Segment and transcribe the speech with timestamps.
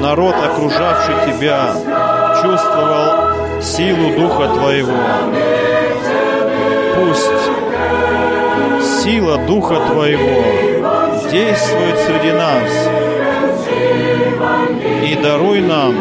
[0.00, 1.74] народ, окружавший Тебя,
[2.42, 4.92] чувствовал силу Духа Твоего.
[6.96, 7.42] Пусть
[9.02, 10.42] сила Духа Твоего
[11.30, 12.70] действует среди нас
[15.04, 15.94] и даруй нам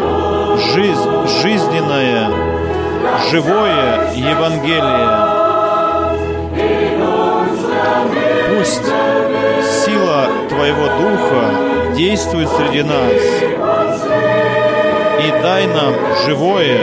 [0.73, 2.29] жизнь, жизненное,
[3.31, 5.39] живое Евангелие.
[8.55, 8.85] Пусть
[9.85, 13.13] сила Твоего Духа действует среди нас
[15.21, 15.93] и дай нам
[16.25, 16.79] живое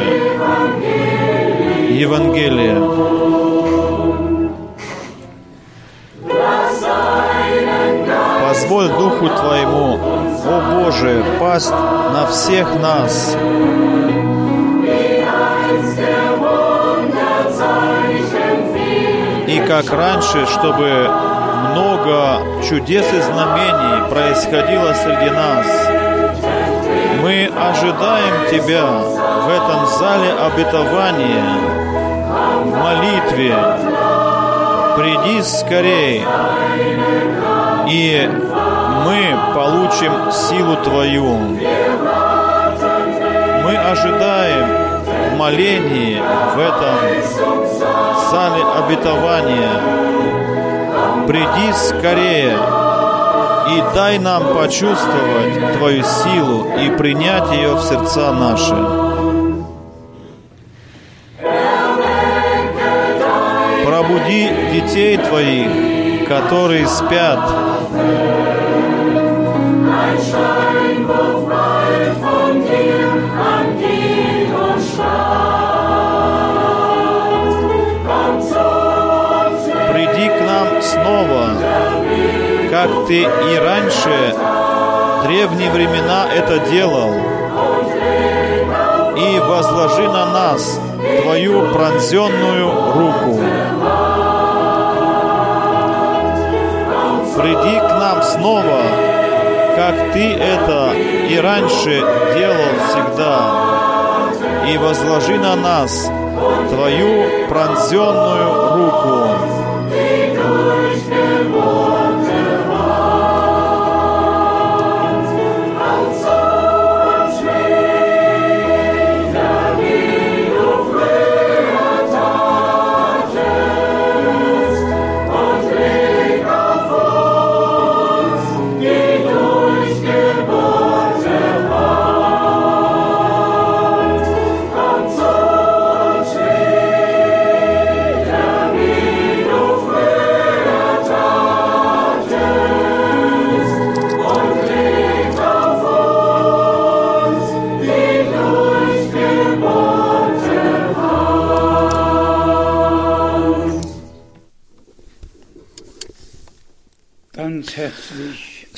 [1.90, 2.76] Евангелие.
[8.42, 9.98] Позволь Духу Твоему,
[10.44, 13.36] о Боже, пасть на всех нас.
[19.46, 21.10] И как раньше, чтобы
[21.76, 25.66] много чудес и знамений происходило среди нас.
[27.22, 31.44] Мы ожидаем Тебя в этом зале обетования,
[32.64, 33.56] в молитве.
[34.96, 36.24] Приди скорей,
[37.88, 38.30] и
[39.04, 41.36] мы получим силу Твою.
[43.64, 46.22] Мы ожидаем молении
[46.54, 46.96] в этом
[48.30, 50.15] зале обетования.
[51.26, 52.56] Приди скорее
[53.68, 58.76] и дай нам почувствовать Твою силу и принять ее в сердца наши.
[63.84, 67.40] Пробуди детей Твоих, которые спят.
[82.86, 84.34] Как Ты и раньше,
[85.24, 87.10] древние времена это делал,
[89.16, 90.80] и возложи на нас
[91.22, 93.40] Твою пронзенную руку.
[97.36, 98.82] Приди к нам снова,
[99.76, 100.92] как Ты это
[101.28, 102.00] и раньше
[102.34, 103.38] делал всегда,
[104.68, 106.10] и возложи на нас
[106.68, 109.56] Твою пронзенную руку.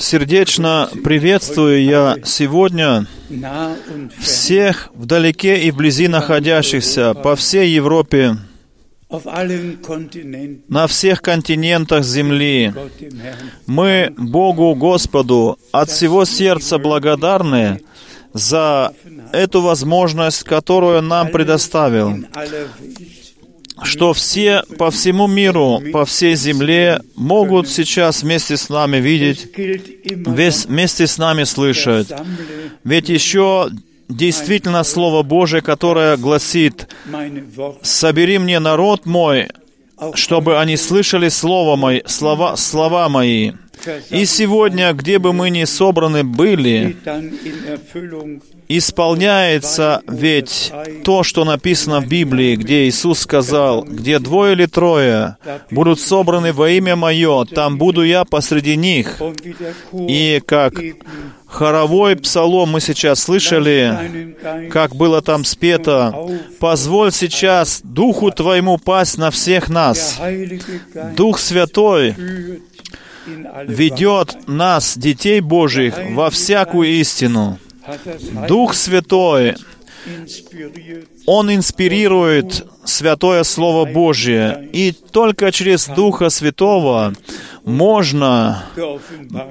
[0.09, 3.05] Сердечно приветствую я сегодня
[4.19, 8.37] всех вдалеке и вблизи находящихся по всей Европе,
[10.67, 12.73] на всех континентах Земли.
[13.67, 17.81] Мы Богу Господу от всего сердца благодарны
[18.33, 18.93] за
[19.31, 22.17] эту возможность, которую нам предоставил,
[23.83, 29.47] что все по всему миру, по всей земле могут сейчас вместе с нами видеть,
[30.05, 32.07] вместе с нами слышать.
[32.83, 33.69] Ведь еще
[34.07, 36.87] действительно Слово Божие, которое гласит,
[37.81, 39.47] «Собери мне народ мой,
[40.15, 43.53] чтобы они слышали слово мои, слова, слова мои».
[44.09, 46.97] И сегодня, где бы мы ни собраны были,
[48.67, 50.71] исполняется ведь
[51.03, 55.37] то, что написано в Библии, где Иисус сказал, где двое или трое
[55.71, 59.19] будут собраны во имя Мое, там буду я посреди них.
[59.93, 60.73] И как
[61.47, 64.37] хоровой псалом мы сейчас слышали,
[64.69, 66.15] как было там спето,
[66.59, 70.19] «Позволь сейчас Духу Твоему пасть на всех нас».
[71.15, 72.15] Дух Святой
[73.65, 77.59] ведет нас, детей Божьих, во всякую истину.
[78.47, 79.55] Дух Святой,
[81.25, 87.13] Он инспирирует Святое Слово Божье, и только через Духа Святого
[87.63, 88.63] можно,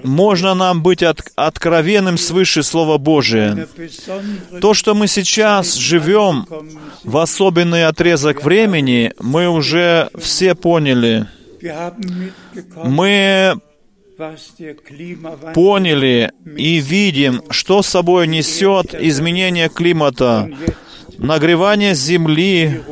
[0.03, 3.69] можно нам быть от, откровенным свыше Слова Божия.
[4.61, 6.47] То, что мы сейчас живем
[7.05, 11.27] в особенный отрезок времени, мы уже все поняли.
[12.85, 13.61] Мы
[15.55, 20.51] поняли и видим, что собой несет изменение климата,
[21.19, 22.83] нагревание Земли,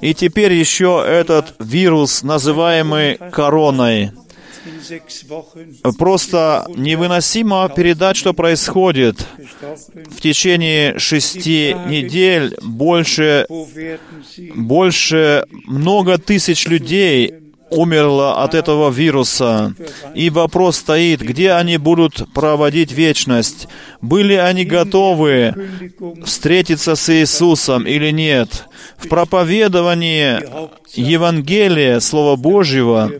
[0.00, 4.12] и теперь еще этот вирус, называемый короной.
[5.98, 9.26] Просто невыносимо передать, что происходит.
[10.10, 13.46] В течение шести недель больше,
[14.54, 19.74] больше много тысяч людей умерло от этого вируса.
[20.14, 23.68] И вопрос стоит, где они будут проводить вечность?
[24.00, 25.54] Были они готовы
[26.24, 28.66] встретиться с Иисусом или нет?
[28.96, 30.40] В проповедовании
[30.94, 33.10] Евангелия, Слова Божьего,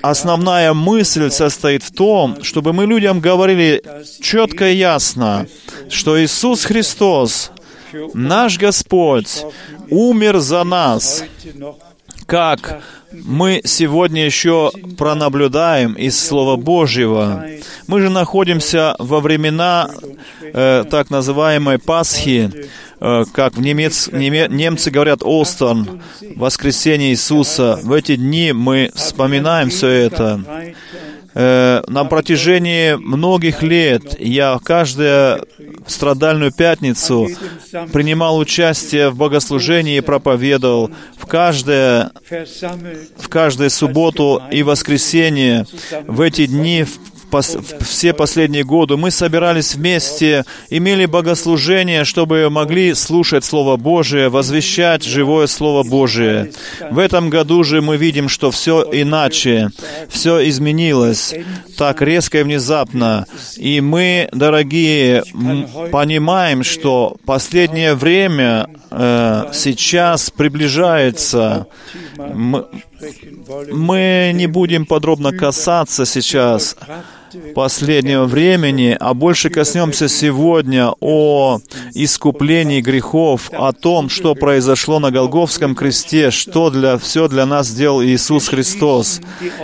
[0.00, 3.82] основная мысль состоит в том, чтобы мы людям говорили
[4.20, 5.46] четко и ясно,
[5.90, 7.50] что Иисус Христос,
[8.12, 9.44] наш Господь,
[9.90, 11.24] умер за нас,
[12.26, 17.44] как мы сегодня еще пронаблюдаем из Слова Божьего.
[17.86, 19.88] Мы же находимся во времена
[20.40, 22.50] э, так называемой Пасхи,
[23.00, 26.02] э, как в немец, неме, немцы говорят «Остерн»,
[26.36, 27.78] воскресение Иисуса.
[27.82, 30.74] В эти дни мы вспоминаем все это.
[31.34, 35.44] Э, на протяжении многих лет я каждую
[35.86, 37.28] страдальную пятницу
[37.92, 40.90] принимал участие в богослужении и проповедовал.
[41.16, 42.12] В каждое,
[43.18, 45.66] в каждую субботу и воскресенье
[46.06, 46.86] в эти дни
[47.34, 55.02] пос, все последние годы мы собирались вместе, имели богослужение, чтобы могли слушать Слово Божие, возвещать
[55.02, 56.52] живое Слово Божие.
[56.92, 59.70] В этом году же мы видим, что все иначе,
[60.08, 61.34] все изменилось
[61.76, 63.26] так резко и внезапно.
[63.56, 65.24] И мы, дорогие,
[65.90, 71.66] понимаем, что последнее время э, сейчас приближается.
[72.16, 72.66] Мы,
[73.72, 76.76] мы не будем подробно касаться сейчас
[77.54, 81.60] последнего времени, а больше коснемся сегодня о
[81.94, 88.02] искуплении грехов, о том, что произошло на Голговском кресте, что для, все для нас сделал
[88.02, 89.20] Иисус Христос,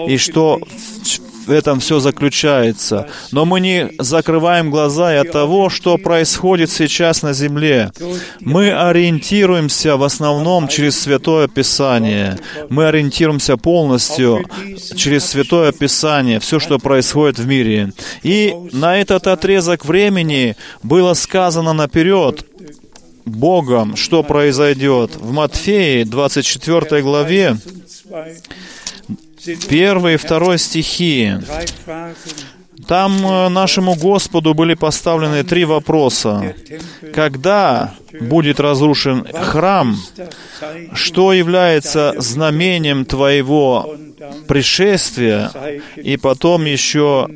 [0.06, 0.60] и что
[1.50, 3.09] в этом все заключается.
[3.33, 7.90] Но мы не закрываем глаза и от того, что происходит сейчас на земле.
[8.38, 12.38] Мы ориентируемся в основном через Святое Писание.
[12.69, 14.45] Мы ориентируемся полностью
[14.95, 17.92] через Святое Писание, все, что происходит в мире.
[18.23, 22.47] И на этот отрезок времени было сказано наперед,
[23.25, 25.16] Богом, что произойдет.
[25.16, 27.57] В Матфеи 24 главе
[29.68, 31.35] первый и второй стихи.
[32.87, 36.54] Там э, нашему Господу были поставлены три вопроса.
[37.14, 39.97] Когда будет разрушен храм?
[40.94, 43.97] Что является знамением Твоего
[44.49, 45.50] пришествия?
[45.97, 47.28] И потом еще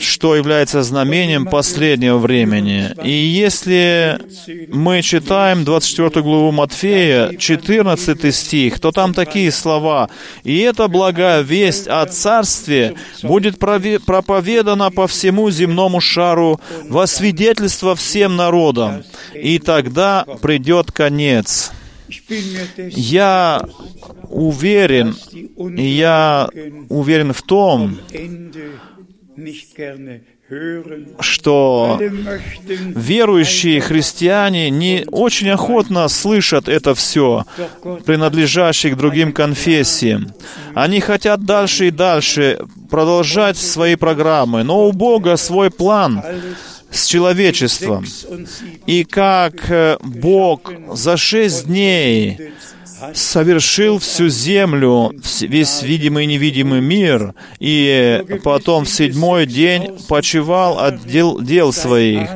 [0.00, 2.90] что является знамением последнего времени.
[3.02, 4.18] И если
[4.68, 10.10] мы читаем 24 главу Матфея, 14 стих, то там такие слова.
[10.42, 18.36] «И эта благая весть о Царстве будет проповедана по всему земному шару во свидетельство всем
[18.36, 21.72] народам, и тогда придет конец».
[22.90, 23.62] Я
[24.28, 25.16] уверен,
[25.56, 26.48] я
[26.88, 27.98] уверен в том,
[31.20, 37.44] что верующие христиане не очень охотно слышат это все,
[38.04, 40.32] принадлежащие к другим конфессиям.
[40.74, 42.58] Они хотят дальше и дальше
[42.90, 46.22] продолжать свои программы, но у Бога свой план
[46.90, 48.04] с человечеством.
[48.86, 52.52] И как э, Бог за шесть дней
[53.14, 61.04] совершил всю землю, весь видимый и невидимый мир, и потом в седьмой день почивал от
[61.06, 62.28] дел, дел своих.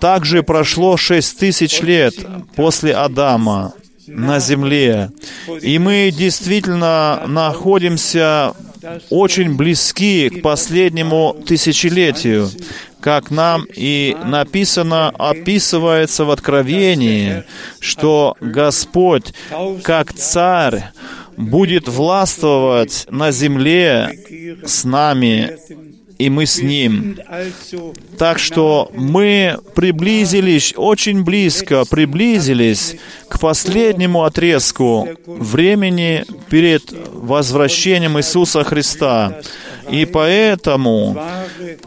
[0.00, 2.14] Также прошло шесть тысяч лет
[2.56, 3.74] после Адама
[4.06, 5.10] на земле.
[5.60, 8.54] И мы действительно находимся
[9.10, 12.50] очень близки к последнему тысячелетию
[13.02, 17.44] как нам и написано, описывается в Откровении,
[17.80, 19.34] что Господь,
[19.82, 20.84] как Царь,
[21.36, 24.10] будет властвовать на земле
[24.64, 25.58] с нами,
[26.22, 27.18] и мы с Ним.
[28.16, 32.96] Так что мы приблизились, очень близко приблизились
[33.28, 39.40] к последнему отрезку времени перед возвращением Иисуса Христа.
[39.90, 41.20] И поэтому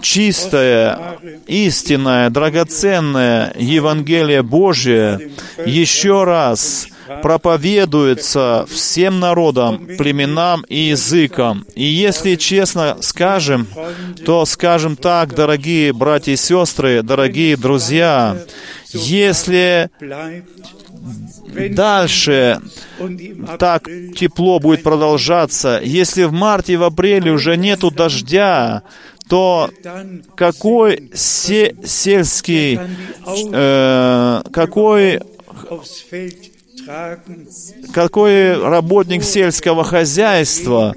[0.02, 5.32] чистое, истинное, драгоценное Евангелие Божие
[5.66, 6.88] еще раз
[7.22, 11.66] проповедуется всем народам, племенам и языкам.
[11.76, 13.68] И если честно скажем,
[14.26, 18.38] то скажем так, дорогие братья и сестры, дорогие друзья,
[18.92, 19.90] если
[21.72, 22.62] дальше
[23.60, 28.84] так тепло будет продолжаться, если в марте и в апреле уже нету дождя,
[29.28, 29.70] то
[30.36, 32.80] какой се сельский,
[33.54, 35.20] э, какой
[37.94, 40.96] какой работник сельского хозяйства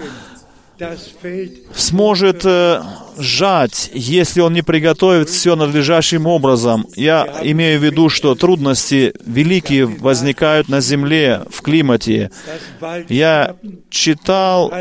[1.74, 2.82] сможет э,
[3.18, 6.86] жать, если он не приготовит все надлежащим образом.
[6.94, 12.30] Я имею в виду, что трудности великие возникают на земле, в климате.
[13.08, 13.56] Я
[13.90, 14.72] читал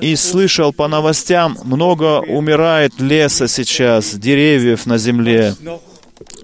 [0.00, 5.54] и слышал по новостям, много умирает леса сейчас, деревьев на земле.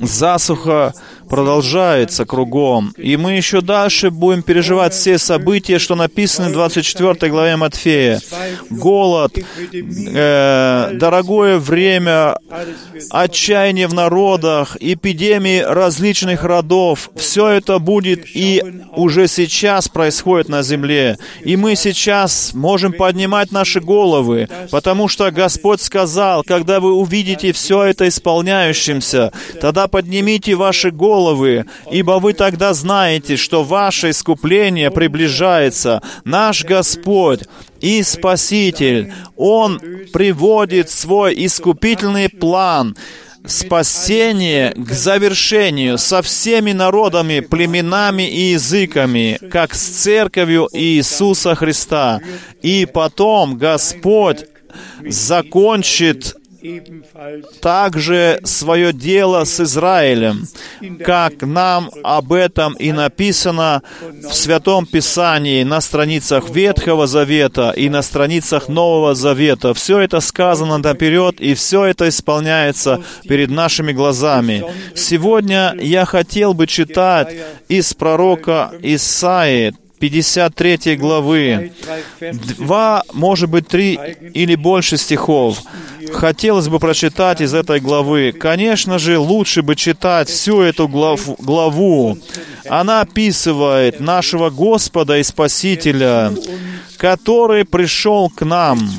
[0.00, 0.92] Засуха
[1.28, 2.92] продолжается кругом.
[2.96, 8.20] И мы еще дальше будем переживать все события, что написаны в 24 главе Матфея.
[8.70, 9.38] Голод,
[9.72, 12.36] э, дорогое время,
[13.10, 17.10] отчаяние в народах, эпидемии различных родов.
[17.16, 18.62] Все это будет и
[18.96, 21.18] уже сейчас происходит на земле.
[21.44, 27.84] И мы сейчас можем поднимать наши головы, потому что Господь сказал, когда вы увидите все
[27.84, 36.00] это исполняющимся, тогда поднимите ваши головы, головы, ибо вы тогда знаете, что ваше искупление приближается.
[36.24, 37.40] Наш Господь
[37.80, 39.80] и Спаситель, Он
[40.12, 42.96] приводит свой искупительный план
[43.46, 52.20] спасение к завершению со всеми народами, племенами и языками, как с церковью Иисуса Христа.
[52.62, 54.44] И потом Господь
[55.08, 56.37] закончит
[57.60, 60.46] также свое дело с Израилем,
[61.04, 68.02] как нам об этом и написано в Святом Писании на страницах Ветхого Завета и на
[68.02, 69.74] страницах Нового Завета.
[69.74, 74.64] Все это сказано наперед, и все это исполняется перед нашими глазами.
[74.94, 77.34] Сегодня я хотел бы читать
[77.68, 81.72] из пророка Исаии, 53 главы,
[82.58, 83.98] два, может быть, три
[84.34, 85.62] или больше стихов.
[86.12, 88.32] Хотелось бы прочитать из этой главы.
[88.32, 91.36] Конечно же, лучше бы читать всю эту главу.
[91.38, 92.18] главу.
[92.68, 96.32] Она описывает нашего Господа и Спасителя,
[96.98, 98.90] который пришел к нам,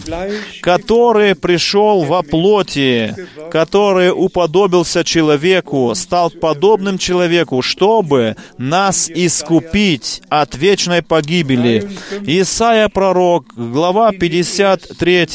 [0.62, 3.16] который пришел во плоти,
[3.52, 11.90] который уподобился человеку, стал подобным человеку, чтобы нас искупить от вечной погибели.
[12.26, 15.26] Исайя пророк, глава 53,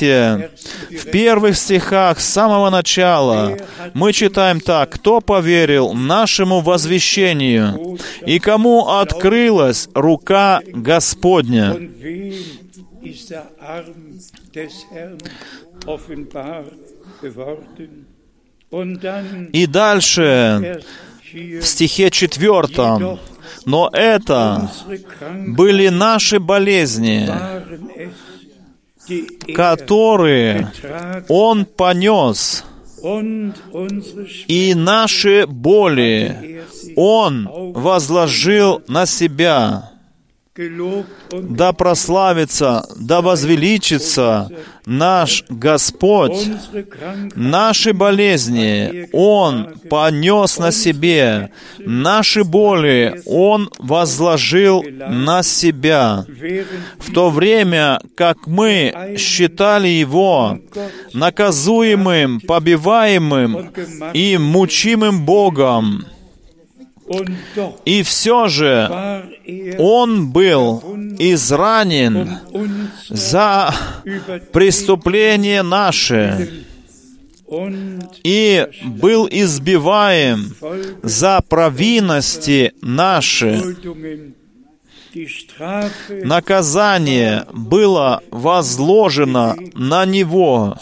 [0.91, 3.57] в первых стихах с самого начала.
[3.95, 11.77] Мы читаем так, «Кто поверил нашему возвещению, и кому открылась рука Господня?»
[19.53, 20.83] И дальше,
[21.33, 23.19] в стихе четвертом,
[23.67, 24.71] «Но это
[25.47, 27.31] были наши болезни,
[29.55, 30.73] которые
[31.29, 32.65] Он понес,
[34.49, 36.63] и наши боли
[36.97, 39.94] Он возложил на себя».
[41.33, 44.49] Да прославится, да возвеличится
[44.87, 46.49] наш Господь.
[47.35, 56.25] Наши болезни Он понес на себе, наши боли Он возложил на себя.
[56.99, 60.61] В то время, как мы считали Его
[61.15, 63.73] наказуемым, побиваемым
[64.13, 66.05] и мучимым Богом,
[67.85, 69.27] и все же
[69.79, 70.83] Он был
[71.19, 72.39] изранен
[73.09, 73.75] за
[74.53, 76.65] преступление наше.
[78.25, 80.55] И был избиваем
[81.03, 83.63] за провинности наши.
[86.25, 90.77] Наказание было возложено на Него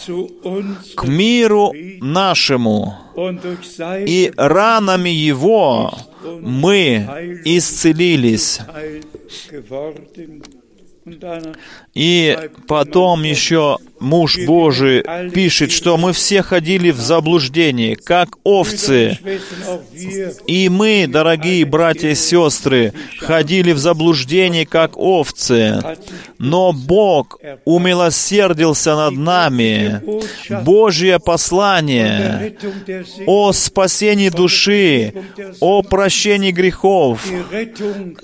[0.97, 2.97] к миру нашему,
[4.07, 5.93] и ранами Его
[6.41, 8.61] мы исцелились.
[11.95, 19.19] И потом еще муж Божий пишет, что мы все ходили в заблуждение, как овцы.
[20.47, 25.81] И мы, дорогие братья и сестры, ходили в заблуждение, как овцы.
[26.39, 30.03] Но Бог умилосердился над нами.
[30.63, 32.57] Божье послание
[33.27, 35.15] о спасении души,
[35.61, 37.21] о прощении грехов,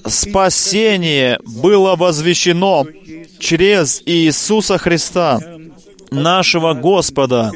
[0.07, 2.87] спасение было возвещено
[3.38, 5.41] через Иисуса Христа,
[6.11, 7.53] нашего Господа.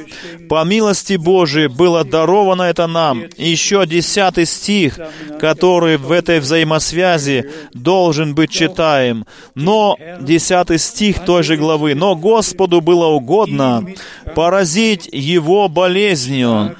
[0.48, 3.22] По милости Божией было даровано это нам.
[3.36, 4.98] И еще десятый стих,
[5.40, 9.24] который в этой взаимосвязи должен быть читаем.
[9.54, 13.86] Но, десятый стих той же главы, «Но Господу было угодно
[14.34, 16.76] поразить его болезнью,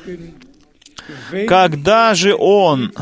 [1.49, 2.93] когда же Он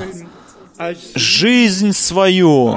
[1.14, 2.76] жизнь свою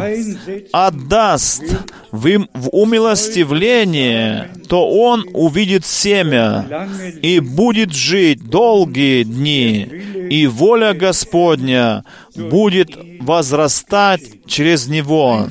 [0.72, 1.64] отдаст
[2.12, 6.90] в, им, в умилостивление, то он увидит семя
[7.22, 9.84] и будет жить долгие дни,
[10.30, 12.04] и воля Господня
[12.36, 12.90] будет
[13.22, 15.48] возрастать через него.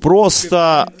[0.00, 0.92] Просто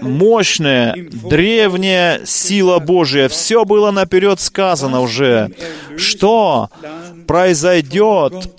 [0.00, 3.28] мощная, древняя сила Божия.
[3.28, 5.50] Все было наперед сказано уже,
[5.96, 6.70] что
[7.26, 8.50] произойдет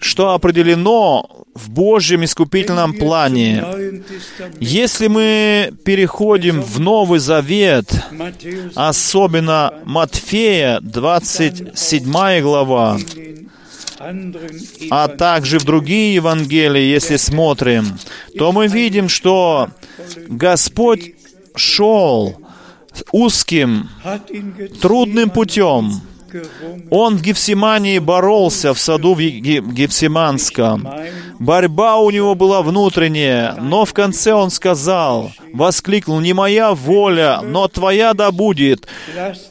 [0.00, 3.64] что определено в Божьем искупительном плане.
[4.60, 7.86] Если мы переходим в Новый Завет,
[8.74, 12.98] особенно Матфея, 27 глава,
[14.90, 17.98] а также в другие Евангелия, если смотрим,
[18.36, 19.70] то мы видим, что
[20.28, 21.14] Господь
[21.54, 22.36] шел
[23.12, 23.88] узким,
[24.80, 26.00] трудным путем,
[26.90, 30.88] он в Гефсимании боролся в саду в Гефсиманском.
[31.38, 37.68] Борьба у него была внутренняя, но в конце он сказал, воскликнул, «Не моя воля, но
[37.68, 38.86] Твоя да будет.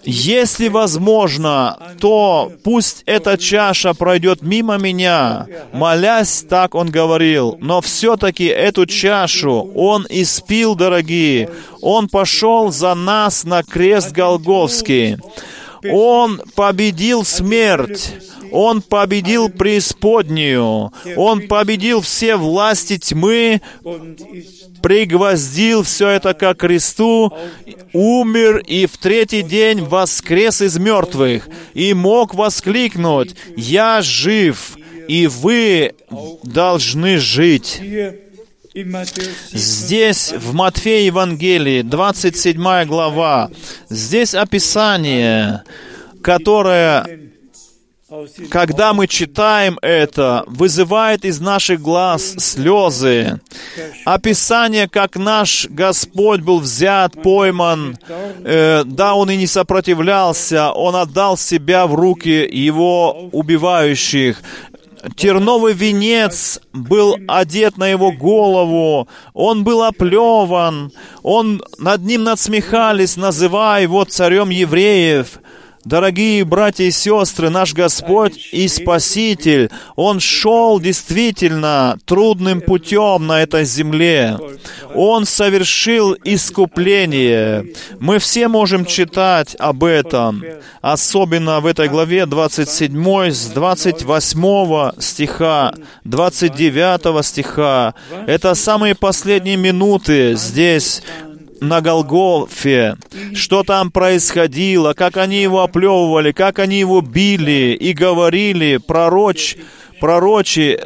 [0.04, 5.48] Если возможно, то пусть эта чаша пройдет мимо меня».
[5.74, 11.50] Молясь, так он говорил, но все-таки эту чашу он испил, дорогие.
[11.82, 15.18] Он пошел за нас на крест Голговский.
[15.92, 18.14] Он победил смерть.
[18.52, 20.92] Он победил преисподнюю.
[21.16, 23.62] Он победил все власти тьмы,
[24.82, 27.34] пригвоздил все это ко кресту,
[27.94, 35.94] умер и в третий день воскрес из мертвых и мог воскликнуть, «Я жив, и вы
[36.44, 37.82] должны жить».
[39.52, 43.52] Здесь, в Матфея Евангелии, 27 глава,
[43.90, 45.62] здесь описание,
[46.24, 47.06] которое,
[48.50, 53.40] когда мы читаем это, вызывает из наших глаз слезы.
[54.06, 57.96] Описание, как наш Господь был взят, пойман,
[58.44, 64.42] э, да, Он и не сопротивлялся, Он отдал себя в руки Его убивающих
[65.16, 73.84] терновый венец был одет на его голову, он был оплеван, он, над ним надсмехались, называя
[73.84, 75.40] его царем евреев.
[75.86, 83.66] Дорогие братья и сестры, наш Господь и Спаситель, Он шел действительно трудным путем на этой
[83.66, 84.38] земле.
[84.96, 87.66] Он совершил искупление.
[88.00, 90.42] Мы все можем читать об этом,
[90.82, 95.74] особенно в этой главе 27 с 28 стиха,
[96.06, 97.94] 29 стиха.
[98.26, 101.02] Это самые последние минуты здесь
[101.64, 102.98] на Голгофе,
[103.34, 108.78] что там происходило, как они его оплевывали, как они его били и говорили.
[108.78, 109.56] Пророч,
[110.00, 110.80] пророчи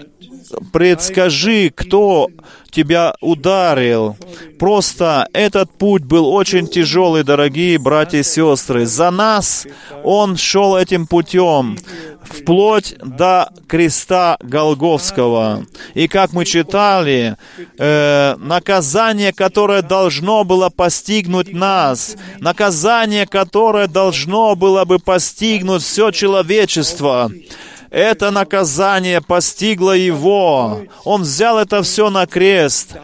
[0.72, 2.30] предскажи, кто
[2.72, 4.16] тебя ударил.
[4.60, 8.86] Просто этот путь был очень тяжелый, дорогие братья и сестры.
[8.86, 9.66] За нас
[10.04, 11.78] Он шел этим путем,
[12.24, 15.66] вплоть до креста Голговского.
[15.94, 17.36] И как мы читали,
[17.78, 27.32] э, наказание, которое должно было постигнуть нас, наказание, которое должно было бы постигнуть все человечество,
[27.90, 30.84] это наказание постигло его.
[31.04, 32.96] Он взял это все на крест.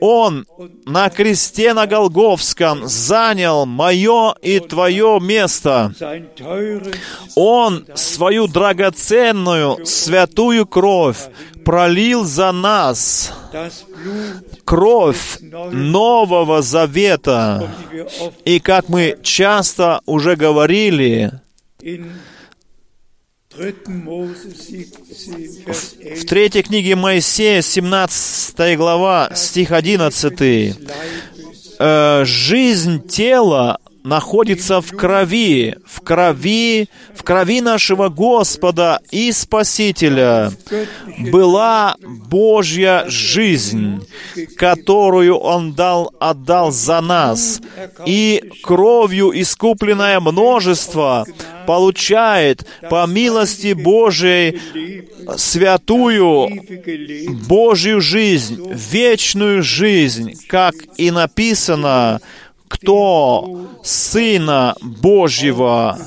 [0.00, 0.46] Он
[0.84, 5.94] на кресте на Голговском занял мое и твое место.
[7.36, 11.28] Он свою драгоценную, святую кровь
[11.64, 13.32] пролил за нас.
[14.64, 17.70] Кровь Нового Завета.
[18.44, 21.32] И как мы часто уже говорили,
[26.16, 30.74] в третьей книге Моисея, 17 глава, стих 11,
[31.78, 40.52] э, «Жизнь тела находится в крови, в крови, в крови нашего Господа и Спасителя.
[41.18, 44.06] Была Божья жизнь,
[44.56, 47.60] которую Он дал, отдал за нас,
[48.06, 51.26] и кровью искупленное множество
[51.66, 54.60] получает по милости Божией
[55.36, 56.48] святую
[57.46, 62.20] Божью жизнь, вечную жизнь, как и написано
[62.72, 65.98] кто Сына Божьего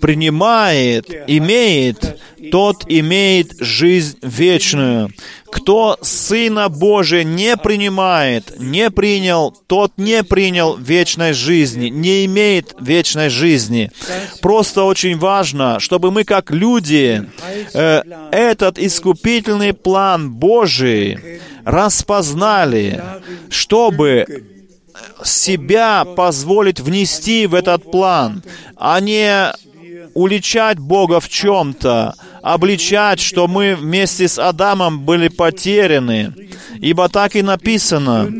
[0.00, 2.20] принимает, имеет,
[2.52, 5.10] тот имеет жизнь вечную.
[5.50, 13.28] Кто Сына Божия не принимает, не принял, тот не принял вечной жизни, не имеет вечной
[13.28, 13.90] жизни.
[14.40, 17.28] Просто очень важно, чтобы мы как люди
[17.74, 23.02] э, этот искупительный план Божий распознали,
[23.50, 24.26] чтобы
[25.24, 28.42] себя позволить внести в этот план,
[28.76, 29.52] а не
[30.14, 36.34] уличать Бога в чем-то, обличать, что мы вместе с Адамом были потеряны.
[36.80, 38.30] Ибо так и написано,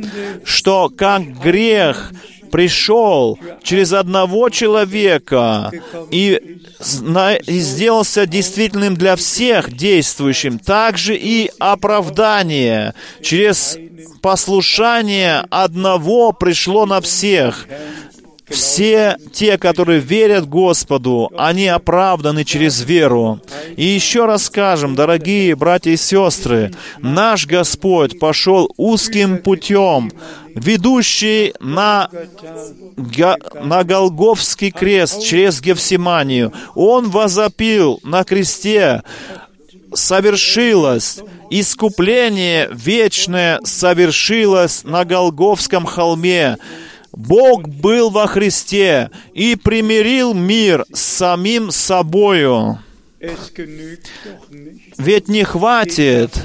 [0.45, 2.13] что как грех
[2.53, 5.73] пришел через одного человека
[6.11, 13.79] и, сделался действительным для всех действующим, также и оправдание через
[14.21, 17.67] послушание одного пришло на всех.
[18.53, 23.41] Все те, которые верят Господу, они оправданы через веру.
[23.77, 30.13] И еще раз скажем, дорогие братья и сестры, наш Господь пошел узким путем,
[30.55, 32.11] ведущий на,
[32.97, 36.53] на Голговский крест через Гефсиманию.
[36.75, 39.03] Он возопил на кресте,
[39.95, 46.57] совершилось, искупление вечное совершилось на Голговском холме.
[47.13, 52.79] Бог был во Христе и примирил мир с самим собою.
[54.99, 56.37] Ведь не хватит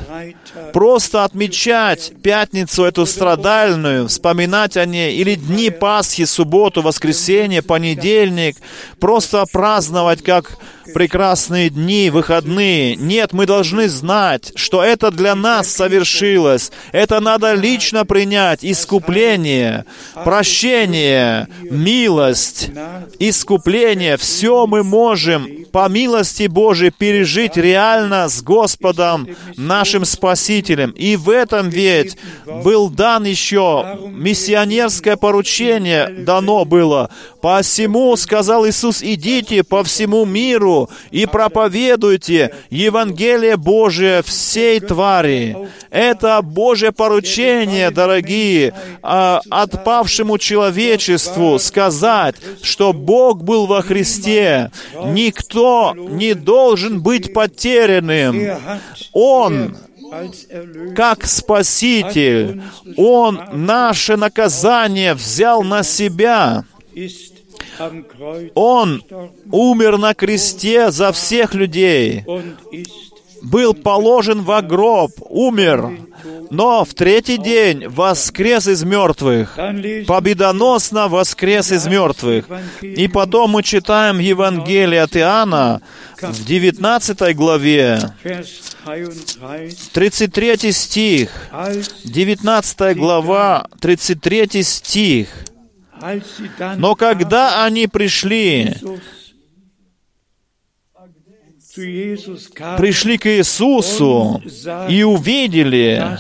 [0.74, 8.58] просто отмечать пятницу эту страдальную, вспоминать о ней, или дни Пасхи, субботу, воскресенье, понедельник,
[9.00, 10.60] просто праздновать как
[10.94, 12.96] прекрасные дни, выходные.
[12.96, 16.72] Нет, мы должны знать, что это для нас совершилось.
[16.92, 18.64] Это надо лично принять.
[18.64, 19.86] Искупление,
[20.24, 22.70] прощение, милость,
[23.20, 24.18] искупление.
[24.18, 30.90] Все мы можем по милости Божией пережить реально с Господом, нашим Спасителем.
[30.90, 37.12] И в этом ведь был дан еще миссионерское поручение дано было.
[37.44, 45.56] Посему, сказал Иисус, идите по всему миру и проповедуйте Евангелие Божие всей твари.
[45.92, 54.72] Это Божье поручение, дорогие, а, отпавшему человечеству сказать, что Бог был во Христе.
[55.06, 58.36] Никто не должен быть потерянным.
[59.14, 59.76] Он
[60.96, 62.62] как Спаситель,
[62.96, 66.64] Он наше наказание взял на себя.
[68.56, 69.04] Он
[69.52, 72.24] умер на кресте за всех людей,
[73.42, 75.92] был положен в гроб, умер,
[76.50, 79.56] но в третий день воскрес из мертвых,
[80.08, 82.46] победоносно воскрес из мертвых.
[82.82, 85.82] И потом мы читаем Евангелие от Иоанна
[86.22, 88.00] в 19 главе,
[89.94, 91.30] 33 стих,
[92.04, 95.28] 19 глава, 33 стих.
[96.78, 98.76] Но когда они пришли
[102.78, 104.42] пришли к Иисусу
[104.90, 106.18] и увидели,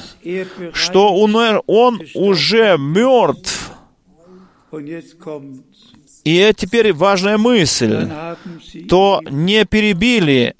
[0.73, 1.35] что Он
[2.13, 3.71] уже мертв.
[6.23, 8.09] И теперь важная мысль,
[8.89, 10.55] то не перебили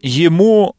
[0.00, 0.74] ему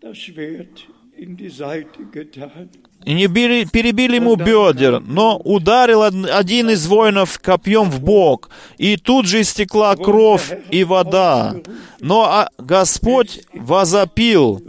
[0.00, 2.70] das Schwert in die Seite getan
[3.04, 8.96] и не били, перебили ему бедер, но ударил один из воинов копьем в бок, и
[8.96, 11.54] тут же истекла кровь и вода.
[12.00, 14.62] Но а, Господь возопил,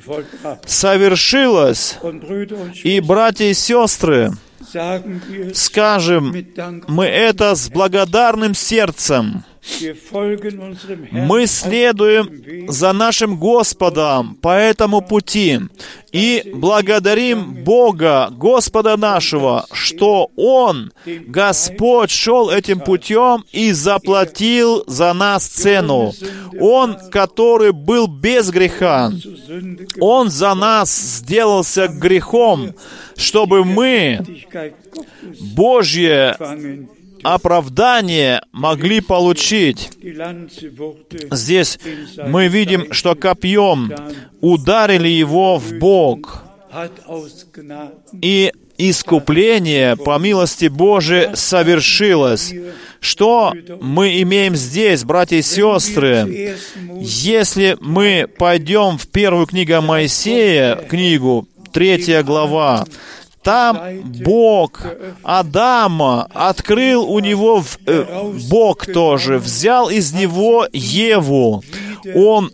[0.66, 1.98] совершилось,
[2.84, 4.34] и братья и сестры,
[5.54, 6.36] скажем
[6.88, 9.46] мы это с благодарным сердцем,
[11.12, 15.60] мы следуем за нашим Господом по этому пути
[16.12, 25.46] и благодарим Бога, Господа нашего, что Он, Господь, шел этим путем и заплатил за нас
[25.48, 26.12] цену.
[26.60, 29.12] Он, который был без греха,
[30.00, 32.74] Он за нас сделался грехом,
[33.16, 34.26] чтобы мы
[35.56, 36.36] Божье
[37.24, 39.92] оправдание могли получить.
[41.32, 41.80] Здесь
[42.26, 43.92] мы видим, что копьем
[44.42, 46.44] ударили его в бок.
[48.22, 52.54] И искупление по милости Божией совершилось.
[53.00, 56.56] Что мы имеем здесь, братья и сестры?
[57.00, 62.86] Если мы пойдем в первую книгу Моисея, книгу, третья глава,
[63.44, 63.80] там
[64.24, 64.84] Бог
[65.24, 71.64] Адама открыл у него в, э, Бог тоже, взял из него Еву.
[72.16, 72.52] Он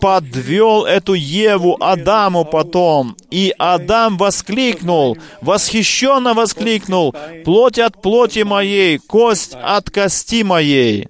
[0.00, 3.16] подвел эту Еву Адаму потом.
[3.30, 7.14] И Адам воскликнул, восхищенно воскликнул,
[7.44, 11.08] «Плоть от плоти моей, кость от кости моей».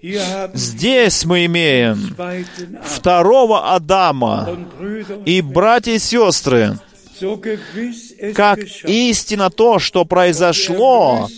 [0.54, 2.16] Здесь мы имеем
[2.85, 4.48] второго Адама.
[5.24, 6.78] И, братья и сестры,
[8.35, 11.28] как истина то, что произошло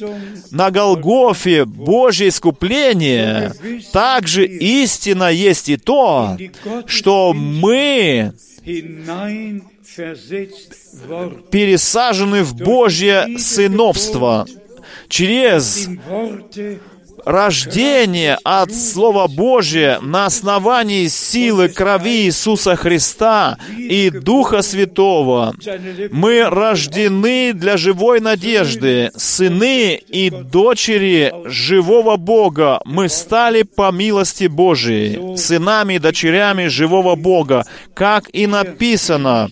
[0.50, 3.52] на Голгофе, Божье искупление,
[3.92, 6.36] также истина есть и то,
[6.86, 8.32] что мы
[11.50, 14.46] пересажены в Божье сыновство
[15.08, 15.88] через
[17.24, 25.54] рождение от Слова Божия на основании силы крови Иисуса Христа и Духа Святого.
[26.10, 32.80] Мы рождены для живой надежды, сыны и дочери живого Бога.
[32.84, 39.48] Мы стали по милости Божией, сынами и дочерями живого Бога, как и написано,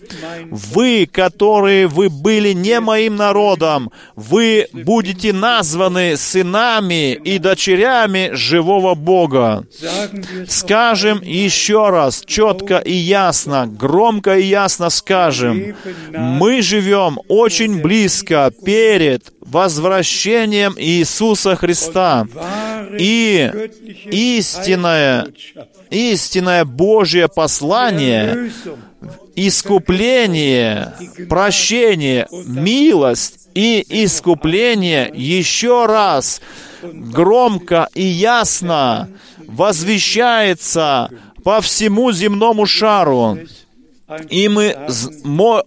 [0.50, 8.94] «Вы, которые вы были не моим народом, вы будете названы сынами и дочерями дочерями живого
[8.94, 9.66] Бога.
[10.46, 15.74] Скажем еще раз, четко и ясно, громко и ясно скажем,
[16.12, 22.28] мы живем очень близко перед возвращением Иисуса Христа.
[22.96, 23.50] И
[24.04, 25.26] истинное,
[25.90, 28.52] истинное Божье послание,
[29.34, 30.92] искупление,
[31.28, 36.40] прощение, милость и искупление еще раз
[36.82, 39.08] громко и ясно
[39.46, 41.10] возвещается
[41.42, 43.38] по всему земному шару.
[44.30, 44.76] И мы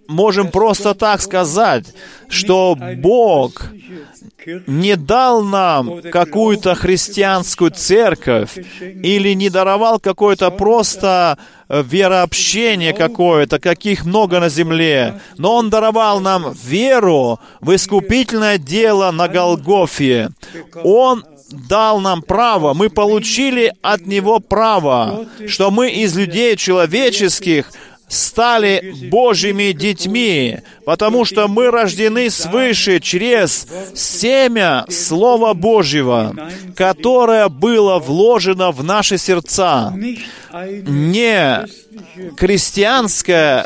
[0.07, 1.93] можем просто так сказать,
[2.27, 3.71] что Бог
[4.67, 11.37] не дал нам какую-то христианскую церковь или не даровал какое-то просто
[11.69, 19.11] э, верообщение какое-то, каких много на земле, но Он даровал нам веру в искупительное дело
[19.11, 20.29] на Голгофе.
[20.83, 27.71] Он дал нам право, мы получили от Него право, что мы из людей человеческих
[28.11, 36.35] стали Божьими детьми, потому что мы рождены свыше через семя Слова Божьего,
[36.75, 39.93] которое было вложено в наши сердца.
[40.51, 41.65] Не
[42.35, 43.65] крестьянское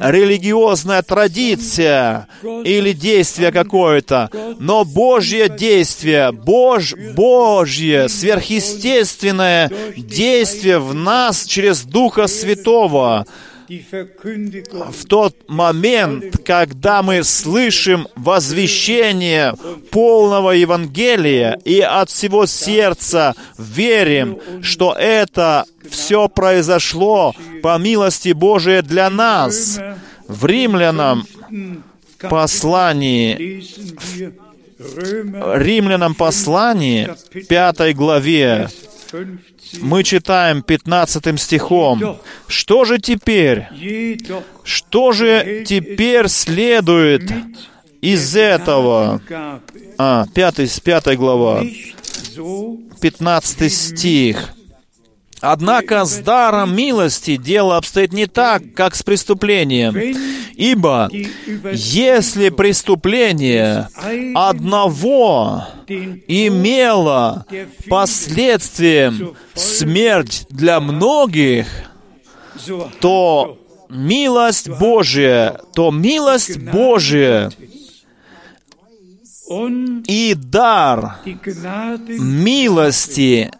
[0.00, 11.82] религиозная традиция или действие какое-то, но Божье действие, Бож, Божье, сверхъестественное действие в нас через
[11.82, 13.26] Духа Святого,
[13.68, 19.54] в тот момент, когда мы слышим возвещение
[19.90, 29.10] полного Евангелия и от всего сердца верим, что это все произошло по милости Божией для
[29.10, 29.78] нас.
[30.28, 31.26] В Римлянам
[32.20, 33.62] послании
[34.78, 37.10] Римлянам послании,
[37.48, 38.68] 5 главе,
[39.80, 43.66] мы читаем 15 стихом, «Что же теперь?
[44.64, 47.30] Что же теперь следует
[48.00, 49.20] из этого?»
[49.98, 51.64] А, 5, 5 глава,
[53.00, 54.54] 15 стих.
[55.40, 59.94] Однако с даром милости дело обстоит не так, как с преступлением.
[60.54, 61.08] Ибо
[61.72, 63.88] если преступление
[64.34, 67.46] одного имело
[67.88, 71.66] последствием смерть для многих,
[73.00, 73.58] то
[73.88, 77.52] милость Божия, то милость Божия
[80.06, 81.18] и дар
[82.18, 83.50] милости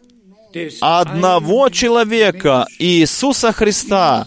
[0.81, 4.27] одного человека, Иисуса Христа,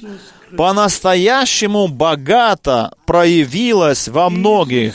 [0.57, 4.93] по-настоящему богато проявилась во многих.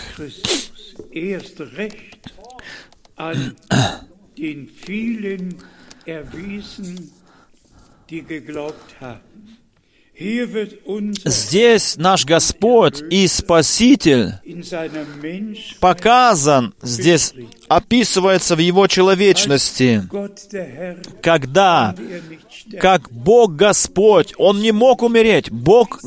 [10.19, 14.33] Здесь наш Господь и Спаситель
[15.79, 17.35] показан, здесь
[17.69, 20.09] описывается в Его человечности,
[21.21, 21.95] когда,
[22.81, 25.51] как Бог Господь, Он не мог умереть.
[25.51, 26.01] Бог,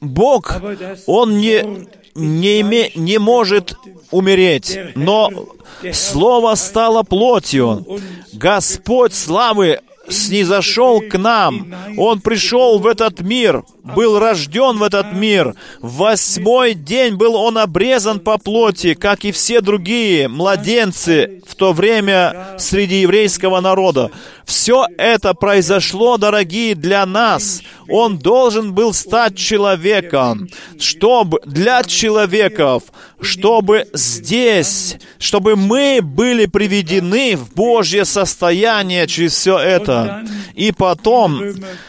[0.00, 0.62] Бог
[1.06, 3.76] Он не, не, име, не может
[4.12, 5.48] умереть, но
[5.92, 7.84] Слово стало плотью.
[8.32, 11.74] Господь славы снизошел к нам.
[11.96, 15.54] Он пришел в этот мир, был рожден в этот мир.
[15.80, 21.72] В восьмой день был он обрезан по плоти, как и все другие младенцы в то
[21.72, 24.10] время среди еврейского народа.
[24.44, 27.62] Все это произошло, дорогие, для нас.
[27.88, 30.48] Он должен был стать человеком,
[30.78, 32.84] чтобы для человеков,
[33.20, 40.24] чтобы здесь, чтобы мы были приведены в Божье состояние через все это.
[40.54, 41.42] И потом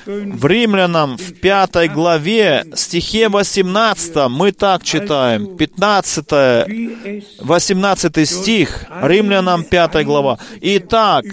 [0.05, 6.25] в Римлянам в пятой главе, стихе 18, мы так читаем, 15,
[7.39, 10.39] 18 стих, Римлянам 5 глава.
[10.61, 11.25] «Итак,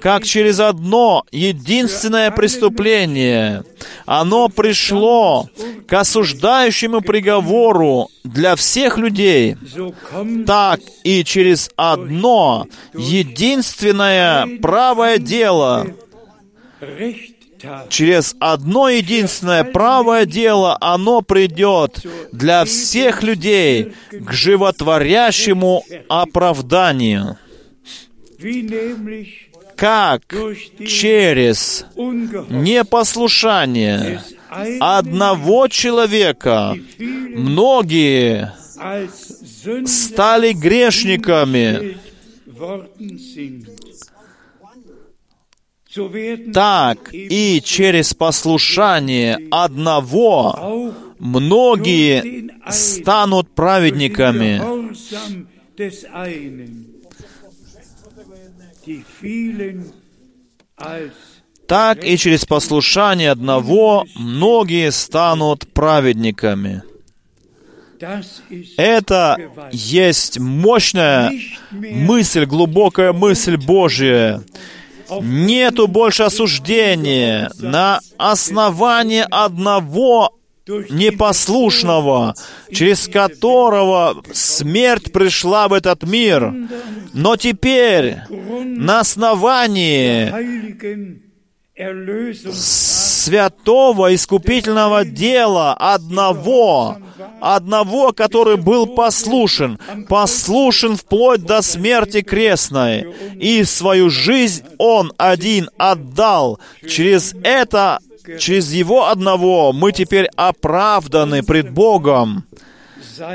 [0.00, 3.64] как через одно единственное преступление
[4.06, 5.48] оно пришло
[5.86, 9.41] к осуждающему приговору для всех людей,
[10.46, 15.86] так и через одно единственное правое дело.
[17.88, 27.38] Через одно единственное правое дело оно придет для всех людей к животворящему оправданию.
[29.76, 30.22] Как
[30.86, 31.86] через
[32.50, 34.22] непослушание
[34.80, 38.52] одного человека многие
[39.86, 41.96] стали грешниками,
[46.52, 54.60] так и через послушание одного многие станут праведниками
[61.66, 66.82] так и через послушание одного многие станут праведниками.
[68.76, 69.38] Это
[69.70, 71.32] есть мощная
[71.70, 74.42] мысль, глубокая мысль Божья.
[75.20, 80.34] Нету больше осуждения на основании одного
[80.66, 82.34] непослушного,
[82.70, 86.52] через которого смерть пришла в этот мир.
[87.12, 90.32] Но теперь на основании
[93.22, 96.96] святого искупительного дела одного,
[97.40, 103.06] одного, который был послушен, послушен вплоть до смерти крестной,
[103.38, 106.58] и свою жизнь он один отдал.
[106.88, 108.00] Через это
[108.38, 112.44] через Его одного мы теперь оправданы пред Богом.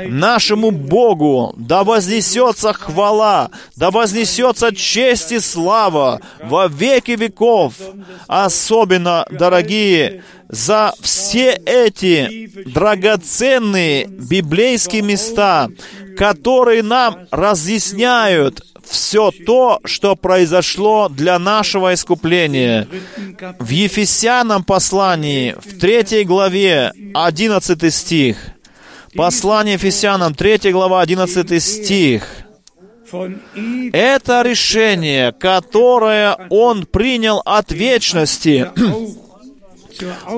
[0.06, 7.74] Нашему Богу да вознесется хвала, да вознесется честь и слава во веки веков.
[8.26, 15.68] Особенно, дорогие, за все эти драгоценные библейские места,
[16.16, 22.88] которые нам разъясняют все то, что произошло для нашего искупления.
[23.58, 28.36] В Ефесянам послании, в третьей главе, 11 стих,
[29.14, 32.24] послание Ефесянам, 3 глава, 11 стих,
[33.92, 38.70] это решение, которое Он принял от вечности,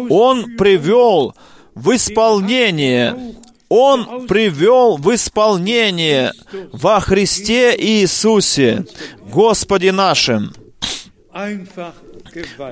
[0.09, 1.35] Он привел
[1.75, 3.35] в исполнение.
[3.73, 6.33] Он привел в исполнение
[6.73, 8.85] во Христе Иисусе,
[9.33, 10.53] Господе нашим.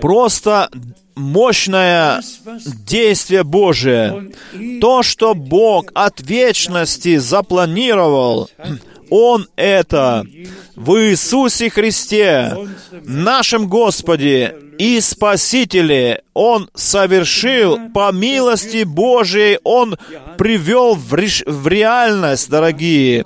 [0.01, 0.71] Просто
[1.15, 2.21] мощное
[2.87, 4.33] действие Божие.
[4.81, 8.51] То, что Бог от вечности запланировал,
[9.11, 10.25] Он это
[10.77, 12.57] в Иисусе Христе,
[13.05, 19.99] нашем Господе и Спасителе, Он совершил по милости Божией, Он
[20.37, 23.25] привел в, в реальность, дорогие,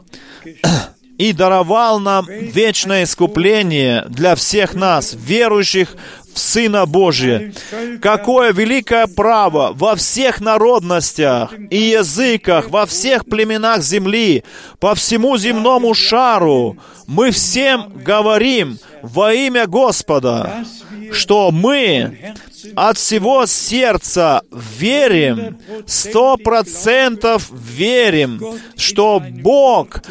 [1.22, 5.94] и даровал нам вечное искупление для всех нас, верующих
[6.34, 7.52] в Сына Божия.
[8.00, 14.42] Какое великое право во всех народностях и языках, во всех племенах земли,
[14.80, 20.64] по всему земному шару мы всем говорим во имя Господа,
[21.12, 22.34] что мы
[22.74, 28.40] от всего сердца верим, сто процентов верим,
[28.76, 30.02] что Бог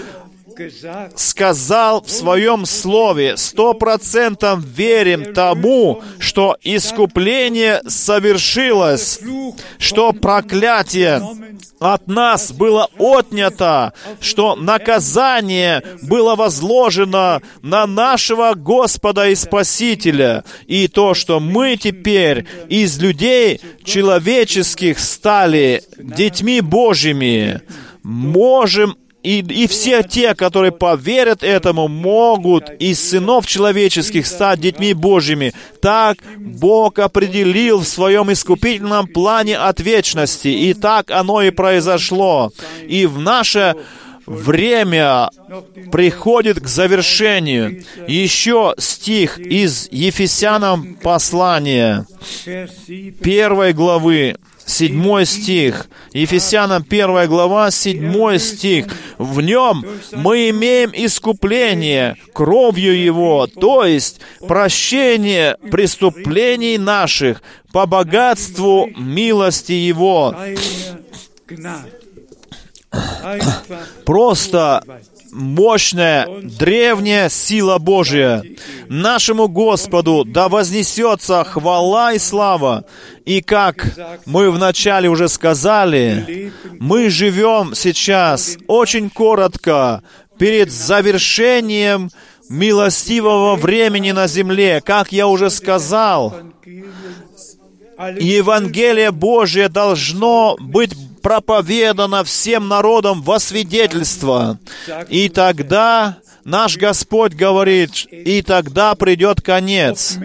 [1.15, 9.19] сказал в своем слове, сто процентов верим тому, что искупление совершилось,
[9.77, 11.21] что проклятие
[11.81, 21.15] от нас было отнято, что наказание было возложено на нашего Господа и Спасителя, и то,
[21.15, 27.61] что мы теперь из людей человеческих стали детьми Божьими,
[28.03, 35.53] можем и, и все те, которые поверят этому, могут из сынов человеческих стать детьми Божьими.
[35.81, 40.47] Так Бог определил в своем искупительном плане от вечности.
[40.47, 42.51] И так оно и произошло.
[42.87, 43.75] И в наше
[44.25, 45.29] время
[45.91, 47.83] приходит к завершению.
[48.07, 52.05] Еще стих из Ефесянам послания,
[53.21, 54.35] первой главы,
[54.65, 55.87] седьмой стих.
[56.13, 58.87] Ефесянам первая глава, седьмой стих.
[59.17, 67.41] В нем мы имеем искупление кровью Его, то есть прощение преступлений наших
[67.71, 70.35] по богатству милости Его.
[74.05, 74.83] Просто
[75.31, 78.43] мощная, древняя сила Божия.
[78.89, 82.85] Нашему Господу да вознесется хвала и слава.
[83.25, 90.03] И как мы вначале уже сказали, мы живем сейчас очень коротко
[90.37, 92.09] перед завершением
[92.49, 94.81] милостивого времени на земле.
[94.83, 96.35] Как я уже сказал,
[98.19, 104.59] Евангелие Божие должно быть проповедано всем народам во свидетельство.
[105.09, 110.17] И тогда наш Господь говорит, и тогда придет конец.